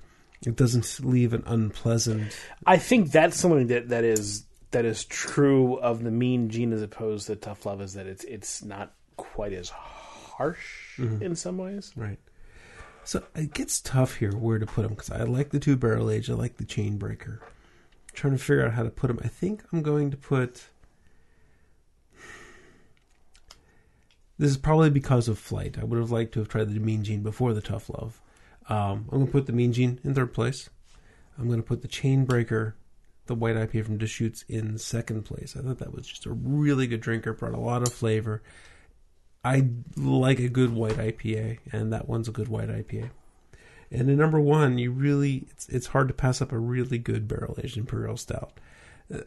[0.46, 2.36] it doesn't leave an unpleasant.
[2.66, 6.82] I think that's something that, that is that is true of the Mean Gene as
[6.82, 7.82] opposed to Tough Love.
[7.82, 11.22] Is that it's it's not quite as harsh mm-hmm.
[11.22, 11.92] in some ways.
[11.96, 12.20] Right.
[13.04, 16.10] So it gets tough here where to put them because I like the two barrel
[16.10, 16.30] age.
[16.30, 17.42] I like the chain breaker.
[18.14, 19.20] trying to figure out how to put them.
[19.24, 20.66] I think I'm going to put.
[24.38, 25.78] This is probably because of flight.
[25.80, 28.20] I would have liked to have tried the Mean Gene before the Tough Love.
[28.72, 30.70] Um, I'm going to put the Mean Gene in third place.
[31.38, 32.78] I'm going to put the Chain Breaker,
[33.26, 35.58] the white IPA from Deschutes, in second place.
[35.58, 38.42] I thought that was just a really good drinker, brought a lot of flavor.
[39.44, 39.68] I
[39.98, 43.10] like a good white IPA, and that one's a good white IPA.
[43.92, 47.28] And in number one, you really it's it's hard to pass up a really good
[47.28, 48.54] barrel aged imperial stout.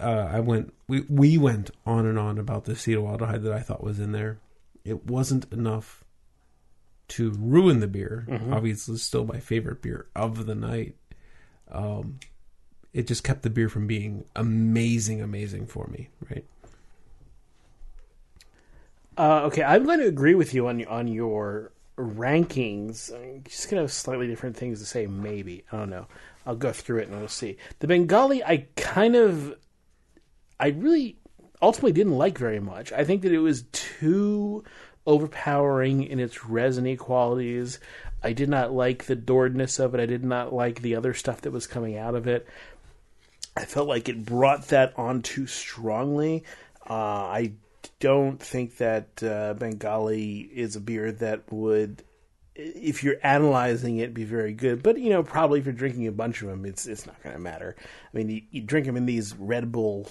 [0.01, 3.85] Uh, I went we we went on and on about the acetaldehyde that I thought
[3.85, 4.39] was in there.
[4.85, 6.04] It wasn't enough
[7.09, 8.27] to ruin the beer.
[8.51, 10.97] Obviously, still my favorite beer of the night.
[11.71, 12.19] Um,
[12.93, 16.09] it just kept the beer from being amazing, amazing for me.
[16.31, 16.45] Right?
[19.17, 23.13] Uh, okay, I'm going to agree with you on on your rankings.
[23.15, 25.07] I'm just going to have slightly different things to say.
[25.07, 26.07] Maybe I don't know.
[26.47, 27.57] I'll go through it and we'll see.
[27.79, 29.57] The Bengali, I kind of,
[30.61, 31.17] I really
[31.63, 32.93] ultimately didn't like very much.
[32.93, 34.63] I think that it was too
[35.07, 37.79] overpowering in its resiny qualities.
[38.23, 40.01] I did not like the dooredness of it.
[40.01, 42.47] I did not like the other stuff that was coming out of it.
[43.57, 46.45] I felt like it brought that on too strongly.
[46.89, 47.53] Uh, I
[48.01, 52.03] don't think that uh, Bengali is a beer that would,
[52.55, 54.83] if you're analyzing it, be very good.
[54.83, 57.35] But you know, probably if you're drinking a bunch of them, it's it's not going
[57.35, 57.77] to matter.
[57.79, 60.09] I mean, you, you drink them in these Red Bull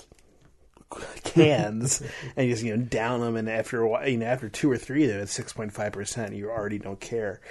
[1.23, 2.01] cans
[2.35, 4.71] and you just you know down them, and after a while, you know, after two
[4.71, 6.35] or three of them, five percent.
[6.35, 7.41] You already don't care.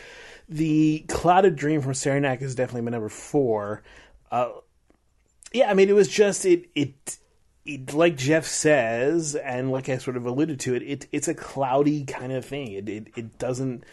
[0.48, 3.82] The Clouded Dream from Saranac is definitely my number four.
[4.30, 4.50] Uh,
[5.52, 7.18] yeah, I mean, it was just it it.
[7.64, 11.34] It, like Jeff says, and like I sort of alluded to it, it it's a
[11.34, 12.72] cloudy kind of thing.
[12.72, 13.84] It, it it doesn't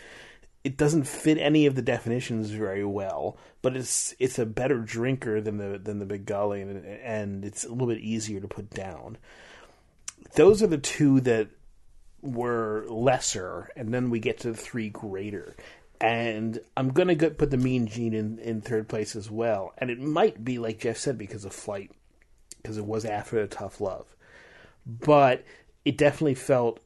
[0.64, 5.40] it doesn't fit any of the definitions very well, but it's it's a better drinker
[5.40, 9.18] than the than the Bengali, and, and it's a little bit easier to put down.
[10.36, 11.48] Those are the two that
[12.22, 15.56] were lesser, and then we get to the three greater.
[16.02, 19.90] And I'm gonna go put the Mean Gene in, in third place as well, and
[19.90, 21.92] it might be like Jeff said because of flight,
[22.62, 24.14] because it was after the tough love,
[24.86, 25.46] but
[25.86, 26.82] it definitely felt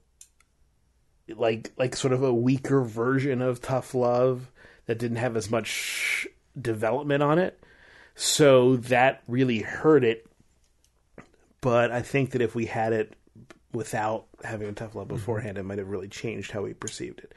[1.30, 4.52] like like sort of a weaker version of tough love
[4.86, 6.28] that didn't have as much
[6.60, 7.60] development on it,
[8.16, 10.26] so that really hurt it.
[11.62, 13.16] But I think that if we had it
[13.72, 15.16] without having a tough love mm-hmm.
[15.16, 17.34] beforehand, it might have really changed how we perceived it.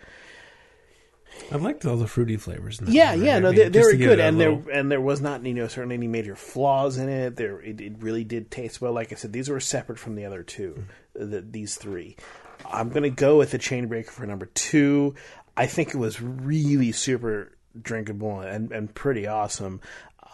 [1.52, 2.78] I liked all the fruity flavors.
[2.78, 4.74] In that Yeah, one, yeah, no, I mean, they, they were good, and little- there
[4.74, 7.36] and there was not you know certainly any major flaws in it.
[7.36, 8.92] There, it, it really did taste well.
[8.92, 10.74] Like I said, these were separate from the other two,
[11.18, 11.30] mm-hmm.
[11.30, 12.16] the, these three.
[12.70, 15.14] I'm gonna go with the chain breaker for number two.
[15.56, 19.80] I think it was really super drinkable and and pretty awesome.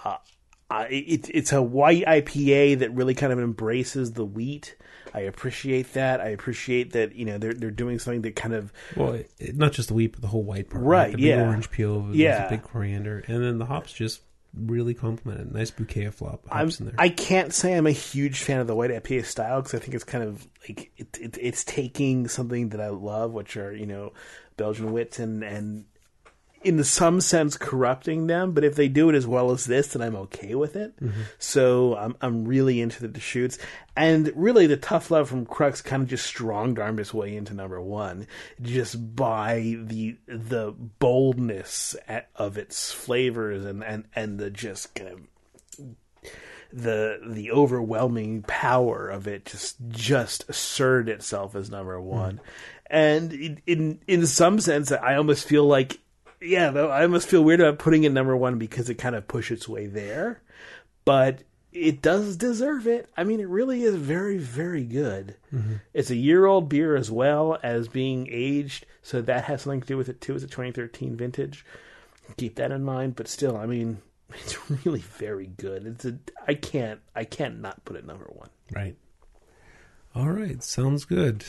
[0.05, 4.75] Uh, it, it's a white IPA that really kind of embraces the wheat.
[5.13, 6.23] I appreciate that.
[6.23, 9.73] I appreciate that you know they're they're doing something that kind of Well, it, not
[9.73, 10.83] just the wheat, but the whole white part.
[10.83, 11.43] Right, The big yeah.
[11.47, 12.09] orange peel.
[12.13, 12.49] Yeah.
[12.49, 14.23] big coriander, and then the hops just
[14.55, 15.53] really complemented.
[15.53, 16.95] Nice bouquet of flop I'm, in there.
[16.99, 19.95] I can't say I'm a huge fan of the white IPA style because I think
[19.95, 23.87] it's kind of like it, it, it's taking something that I love, which are you
[23.87, 24.13] know
[24.57, 25.85] Belgian wits and and
[26.65, 28.53] in some sense corrupting them.
[28.53, 30.99] But if they do it as well as this, then I'm okay with it.
[31.01, 31.23] Mm-hmm.
[31.39, 33.59] So I'm I'm really into the Deschutes,
[33.97, 37.55] and really the tough love from Crux kind of just strong armed its way into
[37.55, 38.27] number one,
[38.61, 45.11] just by the the boldness at, of its flavors and and and the just kind
[45.11, 45.21] of
[46.73, 52.47] the the overwhelming power of it just just asserted itself as number one, mm-hmm.
[52.87, 55.99] and in, in in some sense, I almost feel like
[56.43, 59.29] yeah, though I almost feel weird about putting it number one because it kind of
[59.29, 60.43] pushed its way there,
[61.05, 63.09] but it does deserve it.
[63.17, 65.37] I mean, it really is very very good.
[65.53, 65.75] Mm-hmm.
[65.95, 69.87] It's a year old beer as well as being aged, so that has something to
[69.87, 70.35] do with it too.
[70.35, 71.65] It's a 2013 vintage.
[72.37, 74.01] Keep that in mind, but still, I mean,
[74.35, 75.87] it's really very good.
[75.87, 78.51] It's a I can't I can't not put it number one.
[78.75, 78.97] right.
[80.15, 80.63] All right.
[80.63, 81.43] Sounds good.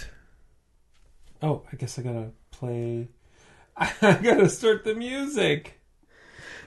[1.41, 3.09] Oh, I guess I gotta play.
[3.77, 5.79] I gotta start the music.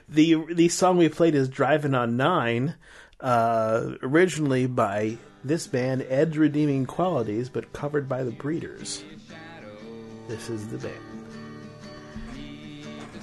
[0.09, 2.75] The the song we played is "Driving on Nine,
[3.19, 9.03] uh, originally by this band Ed's Redeeming Qualities, but covered by the Breeders.
[10.27, 10.95] This is the band.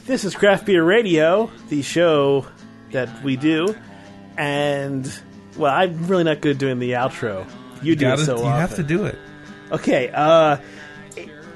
[0.07, 2.47] This is Craft Beer Radio, the show
[2.93, 3.75] that we do,
[4.37, 5.11] and
[5.57, 7.47] well, I'm really not good at doing the outro.
[7.83, 8.61] You do Gotta, it so you often.
[8.61, 9.19] have to do it.
[9.73, 10.59] Okay, uh,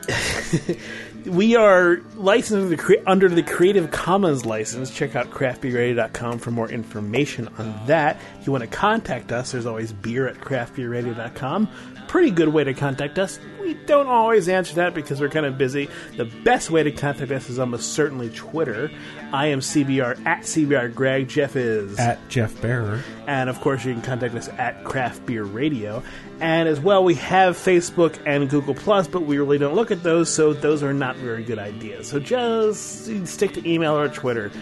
[1.29, 4.91] we are licensed under the, cre- under the Creative Commons license.
[4.91, 8.18] Check out craftbeerradio.com for more information on that.
[8.41, 11.68] If you want to contact us, there's always beer at craftbeerradio.com.
[12.09, 13.39] Pretty good way to contact us.
[13.61, 15.91] We don't always answer that because we're kind of busy.
[16.16, 18.91] The best way to contact us is almost certainly Twitter.
[19.31, 21.29] I am CBR at CBR Greg.
[21.29, 23.03] Jeff is At Jeff Bearer.
[23.26, 26.03] and of course, you can contact us at Craft Beer Radio.
[26.41, 30.05] And as well, we have Facebook and Google Plus, but we really don't look at
[30.05, 32.09] those, so those are not very good ideas.
[32.09, 34.53] So just stick to email or Twitter.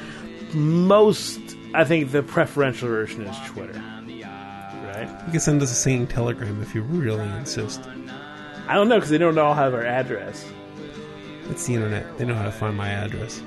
[0.55, 1.39] Most,
[1.75, 3.75] I think, the preferential version is Twitter.
[3.75, 5.09] Right?
[5.27, 7.83] You can send us a singing telegram if you really insist.
[8.69, 10.51] I don't know because they don't all have our address.
[11.51, 12.17] It's the internet.
[12.17, 13.43] They know how to find my address.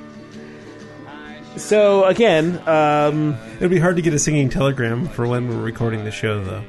[1.57, 6.03] So again, um, It'd be hard to get a singing telegram for when we're recording
[6.03, 6.63] the show, though.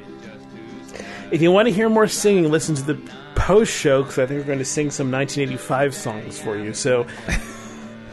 [1.31, 3.01] If you want to hear more singing, listen to the
[3.35, 6.75] post show because I think we're going to sing some 1985 songs for you.
[6.75, 7.07] So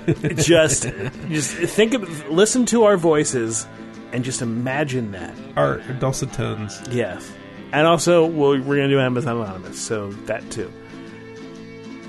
[0.35, 0.83] just
[1.27, 3.67] just think of listen to our voices
[4.11, 5.35] and just imagine that.
[5.55, 6.81] Our dulcet tones.
[6.89, 7.31] Yes,
[7.71, 10.71] and also we'll, we're going to do Amazon Anonymous, so that too.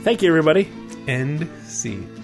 [0.03, 0.71] Thank you, everybody.
[1.07, 2.18] End scene.